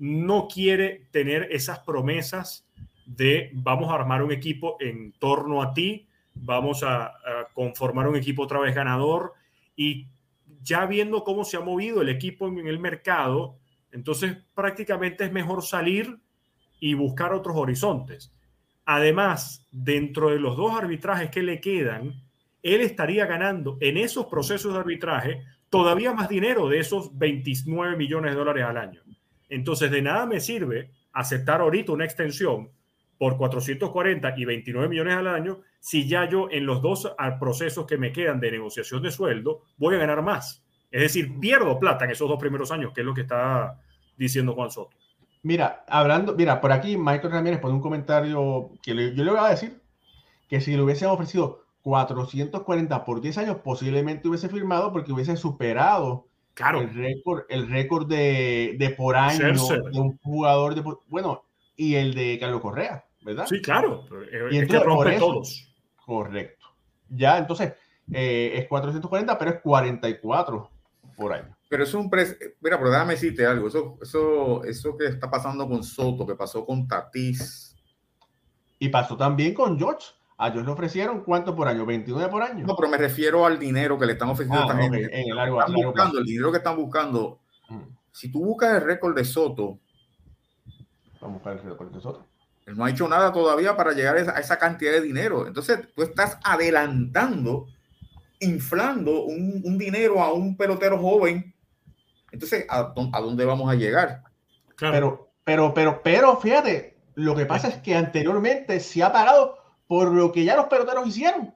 [0.00, 2.66] no quiere tener esas promesas
[3.04, 7.12] de vamos a armar un equipo en torno a ti, vamos a,
[7.52, 9.34] conformar un equipo otra vez ganador
[9.76, 10.06] y
[10.62, 13.58] ya viendo cómo se ha movido el equipo en, el mercado,
[13.92, 16.18] entonces prácticamente es mejor salir
[16.80, 18.32] y buscar otros horizontes.
[18.86, 22.14] Además, dentro de los dos arbitrajes que le quedan,
[22.62, 28.32] él estaría ganando en esos procesos de arbitraje todavía más dinero de esos 29 millones
[28.32, 29.02] de dólares al año.
[29.50, 32.70] Entonces, de nada me sirve aceptar ahorita una extensión
[33.18, 37.98] por 440 y 29 millones al año si ya yo en los dos procesos que
[37.98, 40.64] me quedan de negociación de sueldo voy a ganar más.
[40.90, 43.78] Es decir, pierdo plata en esos dos primeros años, que es lo que está
[44.16, 44.96] diciendo Juan Soto.
[45.42, 49.48] Mira, hablando, mira, por aquí Michael Ramírez pone un comentario que yo le voy a
[49.48, 49.80] decir
[50.48, 56.29] que si le hubiesen ofrecido 440 por 10 años, posiblemente hubiese firmado porque hubiese superado
[56.54, 56.80] Claro.
[56.80, 61.44] El récord, el récord de, de por año de un jugador de bueno,
[61.76, 63.46] y el de Carlos Correa, ¿verdad?
[63.46, 64.04] Sí, claro.
[64.50, 65.72] Y es que rompe todos.
[66.04, 66.66] Correcto.
[67.08, 67.74] Ya, entonces,
[68.12, 70.70] eh, es 440, pero es 44
[71.16, 71.56] por año.
[71.68, 72.36] Pero es un precio.
[72.60, 73.68] Mira, pero déjame decirte algo.
[73.68, 77.76] Eso, eso, eso que está pasando con Soto, que pasó con Tatis.
[78.78, 80.08] Y pasó también con George.
[80.42, 82.64] A ellos le ofrecieron cuánto por año, 29 por año.
[82.66, 84.98] No, pero me refiero al dinero que le están ofreciendo a esta Ah, ok, gente.
[84.98, 86.18] en el Están largo- largo buscando, plazo.
[86.18, 87.40] el dinero que están buscando.
[87.68, 87.80] Mm.
[88.10, 89.78] Si tú buscas el récord de Soto,
[91.20, 92.24] Vamos a buscar el récord de nosotros.
[92.64, 95.46] él no ha hecho nada todavía para llegar a esa, a esa cantidad de dinero.
[95.46, 97.66] Entonces, tú estás adelantando,
[98.40, 101.54] inflando un, un dinero a un pelotero joven.
[102.32, 104.22] Entonces, ¿a, dó- a dónde vamos a llegar?
[104.76, 104.94] Claro.
[104.94, 109.56] Pero, pero, pero, pero, fíjate, lo que pasa es que anteriormente se ha pagado
[109.90, 111.52] por lo que ya los peloteros hicieron.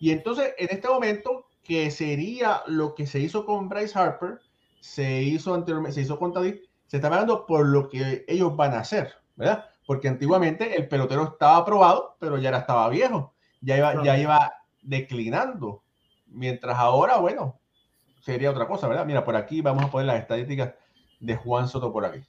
[0.00, 4.40] Y entonces, en este momento, que sería lo que se hizo con Bryce Harper,
[4.80, 8.74] se hizo anteriormente, se hizo con Tadí, se está pagando por lo que ellos van
[8.74, 9.66] a hacer, ¿verdad?
[9.86, 14.54] Porque antiguamente el pelotero estaba aprobado, pero ya era, estaba viejo, ya iba, ya iba
[14.82, 15.84] declinando.
[16.26, 17.60] Mientras ahora, bueno,
[18.20, 19.06] sería otra cosa, ¿verdad?
[19.06, 20.74] Mira, por aquí vamos a poner las estadísticas
[21.20, 22.20] de Juan Soto por aquí.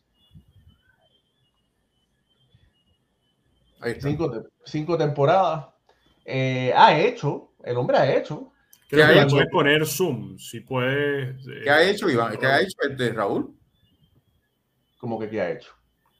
[3.83, 4.07] Ahí está.
[4.09, 5.67] Cinco, cinco temporadas.
[6.25, 8.51] Eh, ha hecho, el hombre ha hecho.
[8.87, 9.35] ¿Qué que ha hecho?
[9.35, 11.35] puedes poner zoom, si puedes.
[11.47, 12.37] eh, ¿Qué ha hecho, Iván?
[12.37, 13.53] ¿Qué ha hecho este Raúl?
[14.97, 15.73] Como que, ¿qué ha hecho?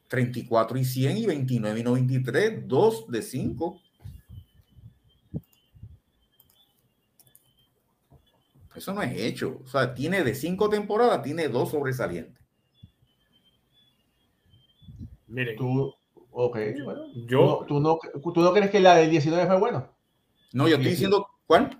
[0.08, 3.80] 34 y 100 y 29 y 93, 2 de 5.
[8.76, 9.60] Eso no es hecho.
[9.64, 12.44] O sea, tiene de 5 temporadas, tiene 2 sobresalientes.
[15.28, 15.94] Miren, Tú,
[16.34, 17.02] ok, bueno.
[17.26, 19.90] yo, ¿Tú no, tú no, tú no crees que la del 19 fue buena?
[20.52, 21.78] No, yo estoy diciendo, ¿cuál?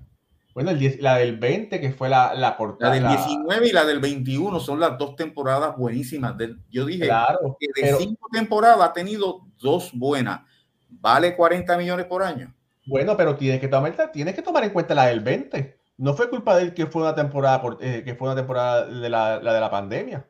[0.54, 2.92] Bueno, el 10 la del 20, que fue la, la La cortada.
[2.94, 6.38] del la- 19 y la del 21 son las dos temporadas buenísimas.
[6.38, 10.40] Del- yo dije Claro, que de pero 5 temporadas ha tenido dos buenas.
[10.88, 12.54] ¿Vale 40 millones por año?
[12.86, 15.76] bueno, pero tienes que tomar, tienes que tomar en cuenta la del 20.
[15.96, 18.86] No fue culpa de él que fue una temporada por- eh, que fue una temporada
[18.86, 20.26] de la, la de la pandemia.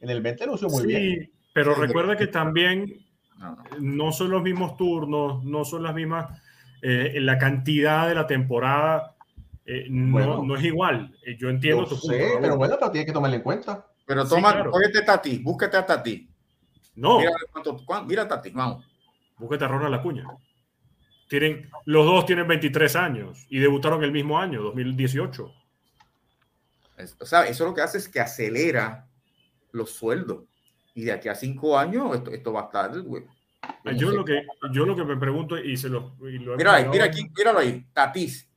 [0.00, 1.32] En el 20 lució muy sí, bien.
[1.52, 3.04] pero recuerda que también
[3.38, 3.64] No, no.
[3.80, 6.40] no son los mismos turnos, no son las mismas,
[6.82, 9.14] eh, la cantidad de la temporada
[9.64, 10.42] eh, no, Bueno.
[10.44, 11.14] no es igual.
[11.26, 12.16] Eh, Yo entiendo Yo tu punto.
[12.16, 12.38] sé, Raúl.
[12.40, 13.86] pero bueno, pero tienes que tomarlo en cuenta.
[14.06, 14.70] Pero Sí, toma, claro.
[14.70, 16.26] cógete Tati, búsquete a Tati.
[16.96, 18.86] No, Mira, cuánto, cuán- mira Tati, vamos.
[19.36, 20.24] búsquete a Ronald Acuña.
[21.28, 25.52] Tienen, los dos tienen 23 años y debutaron el mismo año, 2018.
[26.96, 29.06] Es- O sea, eso lo que hace es que acelera
[29.72, 30.44] los sueldos.
[30.98, 33.00] Y de aquí a cinco años, esto, esto va a estar.
[33.02, 33.22] güey.
[33.96, 36.16] Yo lo, que, yo lo que me pregunto y se lo...
[36.28, 37.86] y lo hemos Mira ahí, mira aquí, míralo ahí.
[37.92, 38.50] Tatis,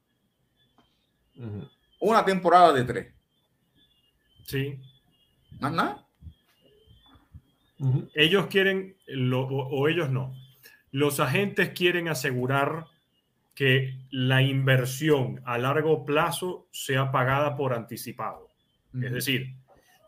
[1.35, 1.69] Ujú.
[1.99, 3.13] una temporada de tres.
[4.47, 4.79] Sí,
[5.59, 6.07] Más nada.
[8.15, 10.35] Ellos quieren, lo- o, o ellos no.
[10.91, 12.87] Los agentes quieren asegurar
[13.53, 18.49] que la inversión a largo plazo sea pagada por anticipado.
[18.99, 19.55] Es decir,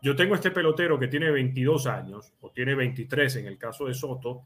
[0.04, 3.94] yo tengo este pelotero que tiene 22 años, o tiene 23 en el caso de
[3.94, 4.42] Soto,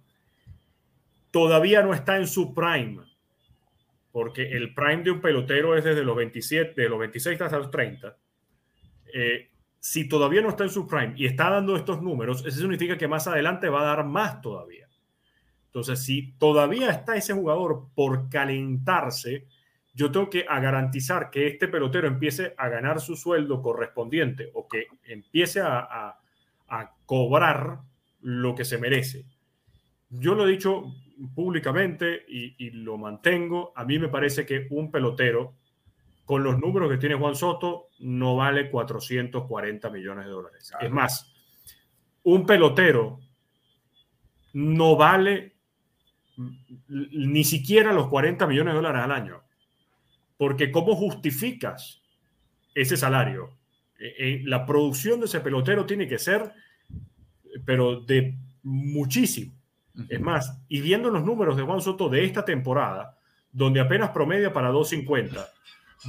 [1.33, 3.01] todavía no está en su prime,
[4.13, 7.73] porque el prime de un pelotero es desde los 27, de los 26 hasta los
[7.73, 8.17] 30.
[9.13, 9.51] Eh,
[9.81, 13.09] si todavía no está en su prime y está dando estos números, eso significa que
[13.09, 14.89] más adelante va a dar más todavía.
[15.67, 19.49] Entonces, si todavía está ese jugador por calentarse,
[19.99, 24.69] yo tengo que a garantizar que este pelotero empiece a ganar su sueldo correspondiente o
[24.69, 26.21] que empiece a, a-
[26.69, 27.81] a cobrar
[28.21, 29.25] lo que se merece.
[30.09, 30.85] Yo lo he dicho
[31.35, 33.73] públicamente y, y lo mantengo.
[33.75, 35.55] A mí me parece que un pelotero
[36.25, 40.69] con los números que tiene Juan Soto no vale 440 millones de dólares.
[40.71, 40.87] Claro.
[40.87, 41.35] Es más,
[42.23, 43.19] un pelotero
[44.53, 45.57] no vale
[46.89, 49.43] ni siquiera los 40 millones de dólares al año.
[50.39, 52.01] Porque ¿cómo justificas
[52.75, 53.51] ese salario?
[53.99, 56.53] Eh, eh, la producción de ese pelotero tiene que ser,
[57.67, 59.53] pero de muchísimo.
[60.09, 63.19] Es más, y viendo los números de Juan Soto de esta temporada,
[63.51, 65.45] donde apenas promedia para 2.50,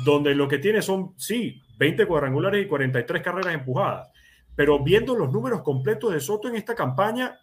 [0.05, 4.11] donde lo que tiene son, sí, 20 cuadrangulares y 43 carreras empujadas,
[4.55, 7.39] pero viendo los números completos de Soto en esta campaña,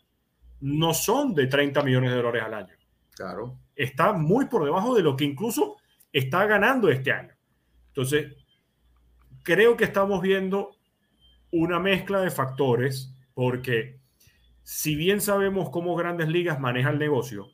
[0.61, 2.75] no son de 30 millones de dólares al año
[3.15, 3.59] Claro.
[3.75, 5.77] está muy por debajo de lo que incluso
[6.19, 7.33] está ganando este año.
[7.89, 8.35] Entonces,
[9.43, 10.77] creo que estamos viendo
[11.51, 13.99] una mezcla de factores porque
[14.63, 17.51] si bien sabemos cómo grandes ligas maneja el negocio,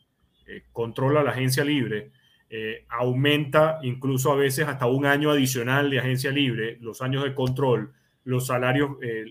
[0.46, 2.12] eh, controla la agencia libre,
[2.48, 7.34] eh, aumenta incluso a veces hasta un año adicional de agencia libre, los años de
[7.34, 7.92] control,
[8.24, 9.24] los salarios, eh,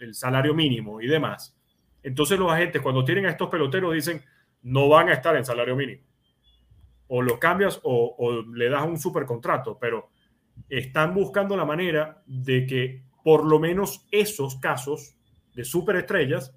[0.00, 1.56] el salario mínimo y demás.
[2.02, 4.22] Entonces los agentes cuando tienen a estos peloteros dicen,
[4.62, 6.02] no van a estar en salario mínimo.
[7.08, 10.08] O los cambias o, le das un supercontrato, pero
[10.68, 15.16] están buscando la manera de que por lo menos esos casos
[15.54, 16.54] de superestrellas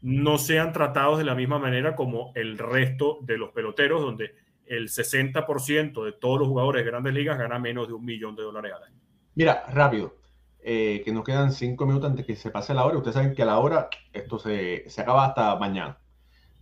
[0.00, 4.34] no sean tratados de la misma manera como el resto de los peloteros, donde
[4.66, 8.42] el 60% de todos los jugadores de grandes ligas gana menos de un millón de
[8.42, 9.00] dólares al año.
[9.34, 10.16] Mira, rápido,
[10.60, 12.98] eh, que nos quedan cinco minutos antes que se pase la hora.
[12.98, 15.98] Ustedes saben que a la hora esto se, acaba hasta mañana.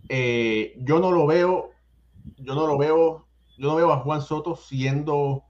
[0.07, 1.71] Eh, yo no lo veo,
[2.37, 3.26] yo no lo veo,
[3.57, 5.43] yo no veo a Juan Soto siendo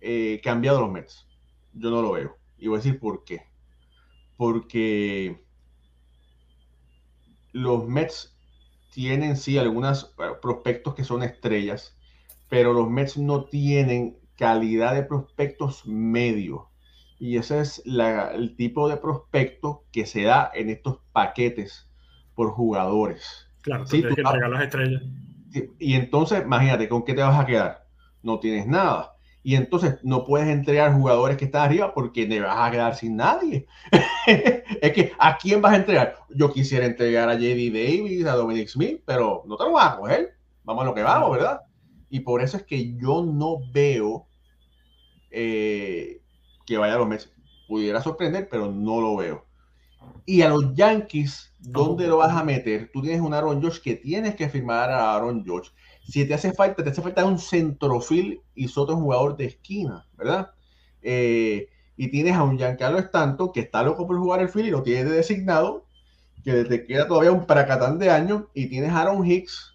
[0.00, 1.26] eh, cambiado los Mets.
[1.72, 2.36] Yo no lo veo.
[2.58, 3.46] Y voy a decir por qué.
[4.36, 5.42] Porque
[7.52, 8.36] los Mets
[8.92, 11.96] tienen sí algunos prospectos que son estrellas,
[12.48, 16.62] pero los Mets no tienen calidad de prospectos medios.
[17.18, 21.88] Y ese es el tipo de prospecto que se da en estos paquetes
[22.34, 23.48] por jugadores.
[23.62, 25.02] Claro, sí, tú, que entregar las estrellas.
[25.78, 27.86] Y entonces, imagínate, ¿con qué te vas a quedar?
[28.22, 29.12] No tienes nada
[29.44, 33.16] y entonces no puedes entregar jugadores que están arriba porque te vas a quedar sin
[33.16, 33.66] nadie.
[34.26, 36.16] es que ¿a quién vas a entregar?
[36.30, 39.96] Yo quisiera entregar a JD Davis, a Dominic Smith, pero no te lo vas a
[39.96, 40.36] coger.
[40.64, 41.60] Vamos a lo que vamos, ¿verdad?
[42.08, 44.26] Y por eso es que yo no veo
[45.30, 46.20] eh,
[46.64, 47.32] que vaya a los Mets.
[47.66, 49.46] Pudiera sorprender, pero no lo veo.
[50.24, 52.90] Y a los Yankees, ¿dónde lo vas a meter?
[52.92, 55.70] Tú tienes un Aaron George que tienes que firmar a Aaron George
[56.04, 60.06] si te hace falta, te hace falta un centrofil y Soto un jugador de esquina,
[60.16, 60.50] ¿verdad?
[61.00, 64.70] Eh, y tienes a un Giancarlo Stanton que está loco por jugar el fil y
[64.70, 65.86] lo tiene designado,
[66.44, 69.74] que te queda todavía un paracatán de años, y tienes a Aaron Hicks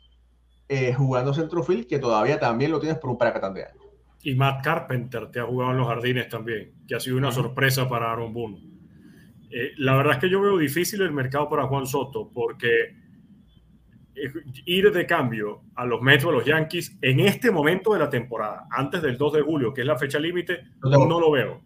[0.67, 3.84] eh, jugando centrofil que todavía también lo tienes por un paracatán de años.
[4.21, 7.88] Y Matt Carpenter te ha jugado en los jardines también, que ha sido una sorpresa
[7.88, 8.76] para Aaron Boone.
[9.49, 12.95] Eh, la verdad es que yo veo difícil el mercado para Juan Soto porque
[14.65, 18.09] ir de cambio a los Mets o a los Yankees en este momento de la
[18.09, 21.61] temporada, antes del 2 de julio, que es la fecha límite, no lo veo.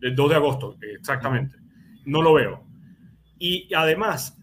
[0.00, 1.56] El 2 de agosto, exactamente.
[2.04, 2.64] No lo veo.
[3.38, 4.38] Y además,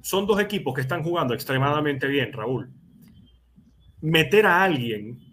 [0.00, 2.70] son dos equipos que están jugando extremadamente bien, Raúl.
[4.00, 5.25] Meter a alguien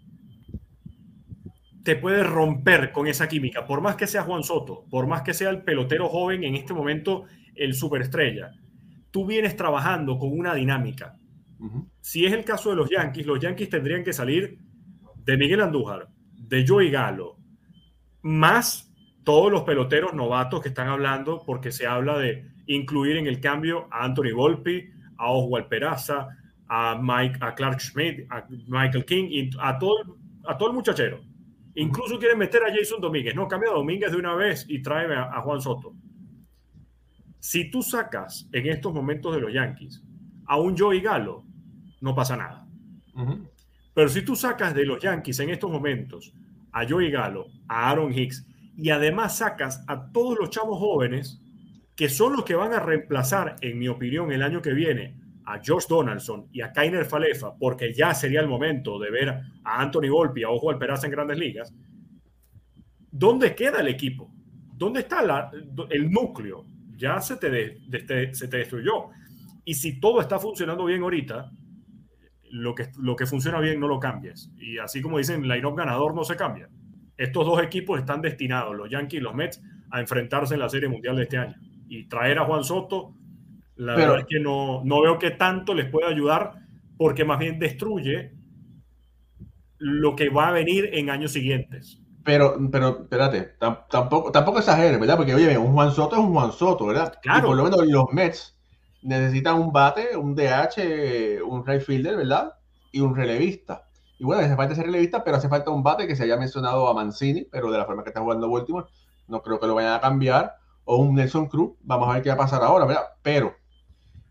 [1.84, 5.34] te puede romper con esa química, por más que sea Juan Soto, por más que
[5.34, 8.50] sea el pelotero joven en este momento, el superestrella.
[9.12, 11.16] Tú vienes trabajando con una dinámica
[12.00, 14.58] si es el caso de los Yankees, los Yankees tendrían que salir
[15.24, 17.38] de Miguel Andújar, de Joey Galo,
[18.22, 18.92] más
[19.24, 23.88] todos los peloteros novatos que están hablando, porque se habla de incluir en el cambio
[23.90, 26.28] a Anthony Volpi, a Oswald Peraza,
[26.68, 31.20] a, Mike, a Clark Schmidt, a Michael King y a todo, a todo el muchachero.
[31.76, 33.34] Incluso quieren meter a Jason Domínguez.
[33.34, 35.94] No, cambia a Domínguez de una vez y tráeme a Juan Soto.
[37.40, 40.02] Si tú sacas en estos momentos de los Yankees
[40.46, 41.44] a un Joey Galo,
[42.00, 42.66] no pasa nada.
[43.92, 46.32] Pero si tú sacas de los Yankees en estos momentos
[46.72, 48.46] a Joey Galo, a Aaron Hicks,
[48.76, 51.40] y además sacas a todos los chavos jóvenes
[51.96, 55.14] que son los que van a reemplazar, en mi opinión, el año que viene
[55.46, 59.80] a Josh Donaldson y a Kainer Falefa, porque ya sería el momento de ver a
[59.80, 61.74] Anthony Volpi, a Ojo Alperaza en grandes ligas,
[63.10, 64.30] ¿dónde queda el equipo?
[64.76, 65.50] ¿Dónde está
[65.90, 66.66] el núcleo?
[66.96, 69.10] Ya se te, se te destruyó.
[69.64, 71.50] Y si todo está funcionando bien ahorita,
[72.50, 74.50] lo que, lo que funciona bien no lo cambies.
[74.58, 76.68] Y así como dicen, la up ganador no se cambia.
[77.16, 80.88] Estos dos equipos están destinados, los Yankees y los Mets, a enfrentarse en la Serie
[80.88, 81.56] Mundial de este año.
[81.88, 83.14] Y traer a Juan Soto,
[83.76, 86.52] la verdad es que no, no veo que tanto les pueda ayudar,
[86.96, 88.32] porque más bien destruye
[89.78, 92.00] lo que va a venir en años siguientes.
[92.24, 93.54] Pero, pero, espérate,
[93.90, 95.16] tampoco, tampoco exageres, ¿verdad?
[95.16, 97.14] Porque, oye, un Juan Soto es un Juan Soto, ¿verdad?
[97.20, 97.38] Claro.
[97.38, 98.56] Y por lo menos los Mets
[99.02, 102.54] necesitan un bate, un DH, un right fielder, ¿verdad?
[102.92, 103.86] Y un relevista.
[104.18, 106.88] Y bueno, hace falta ese relevista, pero hace falta un bate que se haya mencionado
[106.88, 108.86] a Mancini, pero de la forma que está jugando Baltimore,
[109.28, 110.54] no creo que lo vayan a cambiar.
[110.86, 113.04] O un Nelson Cruz, vamos a ver qué va a pasar ahora, ¿verdad?
[113.22, 113.54] Pero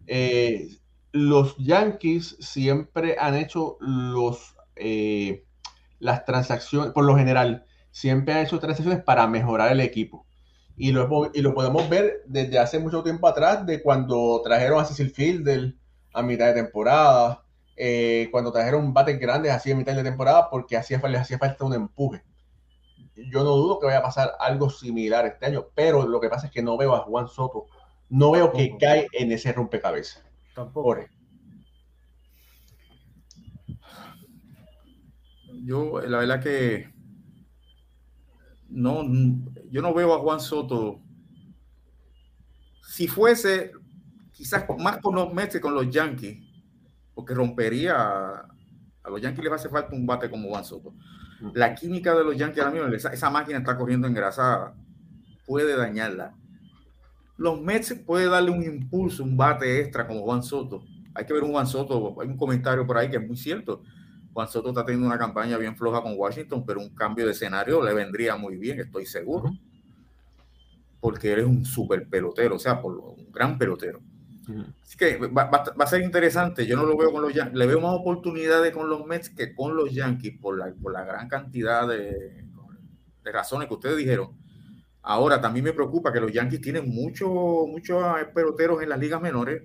[0.07, 0.69] eh,
[1.11, 3.77] los Yankees siempre han hecho
[4.75, 5.45] eh,
[5.99, 10.25] las transacciones, por lo general, siempre han hecho transacciones para mejorar el equipo.
[10.75, 14.85] Y lo, y lo podemos ver desde hace mucho tiempo atrás, de cuando trajeron a
[14.85, 15.75] Cecil Fielder
[16.13, 17.43] a mitad de temporada,
[17.75, 21.73] eh, cuando trajeron bates grandes así a mitad de temporada, porque hacía, hacía falta un
[21.73, 22.23] empuje.
[23.15, 26.47] Yo no dudo que vaya a pasar algo similar este año, pero lo que pasa
[26.47, 27.67] es que no veo a Juan Soto,
[28.09, 30.23] no veo que cae en ese rompecabezas.
[30.53, 30.97] Tampoco.
[35.63, 36.93] Yo, la verdad que
[38.69, 39.03] no,
[39.69, 40.99] yo no veo a Juan Soto.
[42.81, 43.71] Si fuese
[44.31, 46.43] quizás más con los Mets que con los Yankees,
[47.13, 50.93] porque rompería a, los Yankees les hace falta un bate como Juan Soto.
[51.53, 54.75] La química de los Yankees ahora mismo, esa, máquina está corriendo engrasada,
[55.45, 56.35] puede dañarla.
[57.37, 60.83] Los Mets puede darle un impulso, un bate extra como Juan Soto.
[61.15, 63.81] Hay que ver un Juan Soto, hay un comentario por ahí que es muy cierto.
[64.33, 67.83] Juan Soto está teniendo una campaña bien floja con Washington, pero un cambio de escenario
[67.83, 69.51] le vendría muy bien, estoy seguro.
[70.99, 73.99] Porque eres un super pelotero, o sea, por un gran pelotero.
[74.81, 76.65] Así que va, a ser interesante.
[76.65, 77.57] Yo no lo veo con los Yankees.
[77.57, 81.03] Le veo más oportunidades con los Mets que con los Yankees por la, por la
[81.03, 82.45] gran cantidad de,
[83.23, 84.42] de razones que ustedes dijeron.
[85.03, 89.63] Ahora, también me preocupa que los Yankees tienen muchos muchos peloteros en las ligas menores,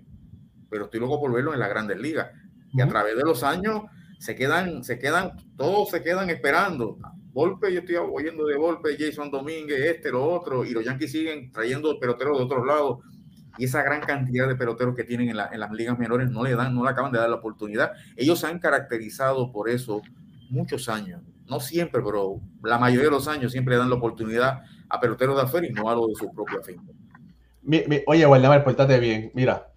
[0.68, 2.28] pero estoy loco por verlos en las grandes ligas.
[2.72, 3.84] Y a través de los años
[4.18, 6.98] se quedan, se quedan, todos se quedan esperando.
[7.32, 11.52] Volpe, yo estoy oyendo de Volpe, Jason Domínguez, este, lo otro, y los Yankees siguen
[11.52, 12.98] trayendo peloteros de otros lados
[13.58, 16.74] y esa gran cantidad de peloteros que tienen en, las ligas menores no le dan,
[16.74, 17.92] no le acaban de dar la oportunidad.
[18.16, 20.00] Ellos se han caracterizado por eso
[20.48, 25.00] muchos años, no siempre, pero la mayoría de los años siempre dan la oportunidad a
[25.00, 26.92] peloteros de afuera y no a los de su propia finca.
[28.06, 29.30] oye, Waldemar, portate bien.
[29.34, 29.68] Mira,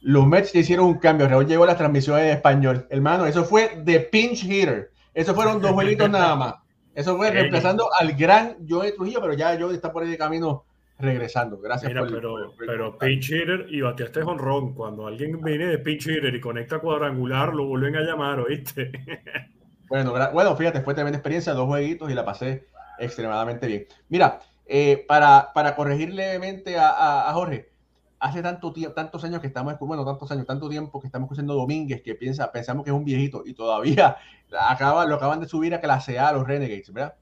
[0.00, 1.28] los Mets hicieron un cambio.
[1.28, 2.86] Raúl llegó a las transmisiones en español.
[2.90, 4.90] Hermano, eso fue de pinch hitter.
[5.14, 6.54] Eso fueron dos jueguitos nada más.
[6.94, 10.64] Eso fue reemplazando al gran Joe Trujillo, pero ya Joe está por ahí de camino
[10.98, 11.58] regresando.
[11.58, 14.74] Gracias Mira, pero, pero pinch hitter y bateaste honrón.
[14.74, 18.92] Cuando alguien viene de pinch hitter y conecta cuadrangular, lo vuelven a llamar, ¿oíste?
[19.88, 22.66] bueno, bueno, fíjate, fue tremenda experiencia, dos jueguitos y la pasé
[22.98, 23.86] extremadamente bien.
[24.08, 27.70] Mira, eh, para, para corregir levemente a, a, Jorge,
[28.18, 32.02] hace tanto tantos años que estamos, bueno, tantos años, tanto tiempo que estamos escuchando Domínguez,
[32.02, 34.16] que piensa, pensamos que es un viejito y todavía
[34.68, 37.14] acaba, lo acaban de subir a clase A los Renegades, ¿verdad?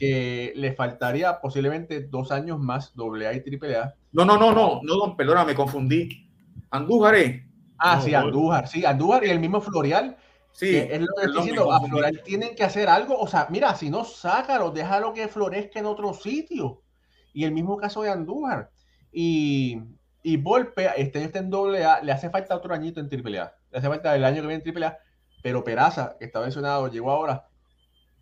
[0.00, 3.94] que le faltaría posiblemente dos años más doble A y triple A.
[4.12, 6.26] No, no, no, no, no, don Pelora, me confundí.
[6.70, 7.46] Andújar, ¿eh?
[7.76, 10.16] Ah, sí, Andújar, sí, Andújar y el mismo Florial.
[10.52, 11.72] Sí, es lo que estoy diciendo.
[11.72, 13.18] A Florial tienen que hacer algo.
[13.18, 16.82] O sea, mira, si no, sácalo, déjalo que florezca en otro sitio.
[17.32, 18.70] Y el mismo caso de Andújar.
[19.12, 19.80] Y,
[20.22, 23.54] y Volpe, este está en doble A, le hace falta otro añito en triple A.
[23.70, 24.98] Le hace falta el año que viene en triple A.
[25.42, 27.46] Pero Peraza, que está mencionado, llegó ahora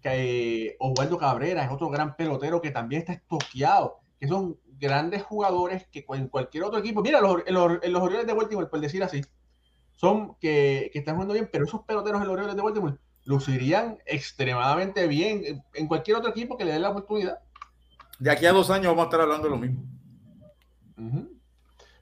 [0.03, 5.87] que Osvaldo Cabrera es otro gran pelotero que también está estoqueado, que son grandes jugadores
[5.89, 9.23] que en cualquier otro equipo, mira, los, los, los Orioles de Baltimore, por decir así,
[9.99, 13.99] son que, que, están jugando bien, pero esos peloteros de los Orioles de Baltimore lucirían
[14.07, 17.41] extremadamente bien en, cualquier otro equipo que le dé la oportunidad.
[18.19, 19.83] De aquí a dos años vamos a estar hablando de lo mismo.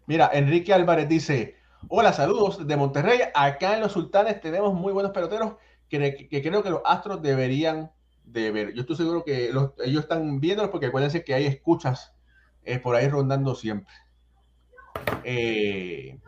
[0.07, 1.57] Mira, Enrique Álvarez dice,
[1.89, 5.55] hola, saludos de Monterrey, acá en los Sultanes tenemos muy buenos peloteros
[5.89, 7.91] que, creo que los astros deberían
[8.25, 8.75] de ver.
[8.75, 9.51] Yo estoy seguro que
[9.85, 12.15] ellos están viéndolos porque acuérdense que hay escuchas
[12.63, 13.93] eh, por ahí rondando siempre.
[15.25, 16.21] Eh,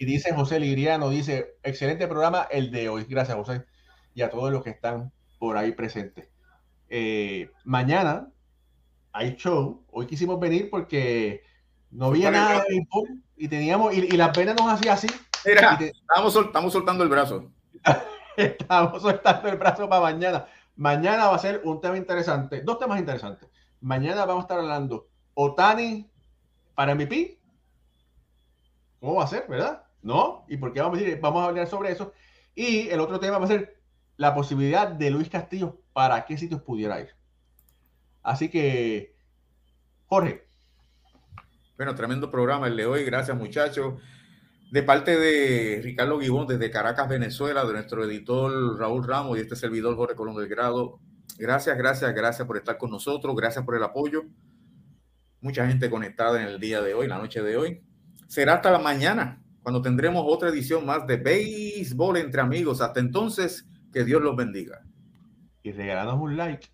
[0.00, 3.04] y dice José Liriano, dice, excelente programa el de hoy.
[3.06, 3.66] Gracias, José.
[4.14, 6.26] Y a todos los que están por ahí presentes.
[6.88, 8.30] Eh, mañana
[9.12, 9.84] hay show.
[9.90, 11.42] Hoy quisimos venir porque
[11.90, 12.82] no había nada de
[13.36, 15.06] y teníamos, y, la pena nos hacía así.
[15.44, 17.52] Mira, estamos, estamos soltando el brazo.
[18.38, 20.46] Estamos soltando el brazo para mañana.
[20.76, 23.50] Mañana va a ser un tema interesante, dos temas interesantes.
[23.82, 26.08] Mañana vamos a estar hablando Otani
[26.74, 27.38] para MVP.
[28.98, 29.89] ¿Cómo va a ser, verdad?
[30.02, 30.44] ¿No?
[30.48, 32.12] ¿Y por qué vamos a hablar sobre eso.
[32.54, 33.80] Y el otro tema va a ser
[34.16, 37.10] la posibilidad de Luis Castillo para qué sitios pudiera ir.
[38.22, 39.14] Así que,
[40.06, 40.46] Jorge.
[41.76, 43.04] Bueno, tremendo programa el de hoy.
[43.04, 43.94] Gracias, muchachos
[44.70, 49.56] de parte de Ricardo Guibón desde Caracas, Venezuela, de nuestro editor Raúl Ramos y este
[49.56, 51.00] servidor Jorge Colón del Grado.
[51.38, 54.24] Gracias, gracias, gracias por estar con nosotros, gracias por el apoyo.
[55.40, 57.82] Mucha gente conectada en el día de hoy, la noche de hoy.
[58.28, 62.80] Será hasta la mañana, cuando tendremos otra edición más de Béisbol entre amigos.
[62.80, 64.80] Hasta entonces, que Dios los bendiga.
[65.62, 66.68] Y regalamos un like.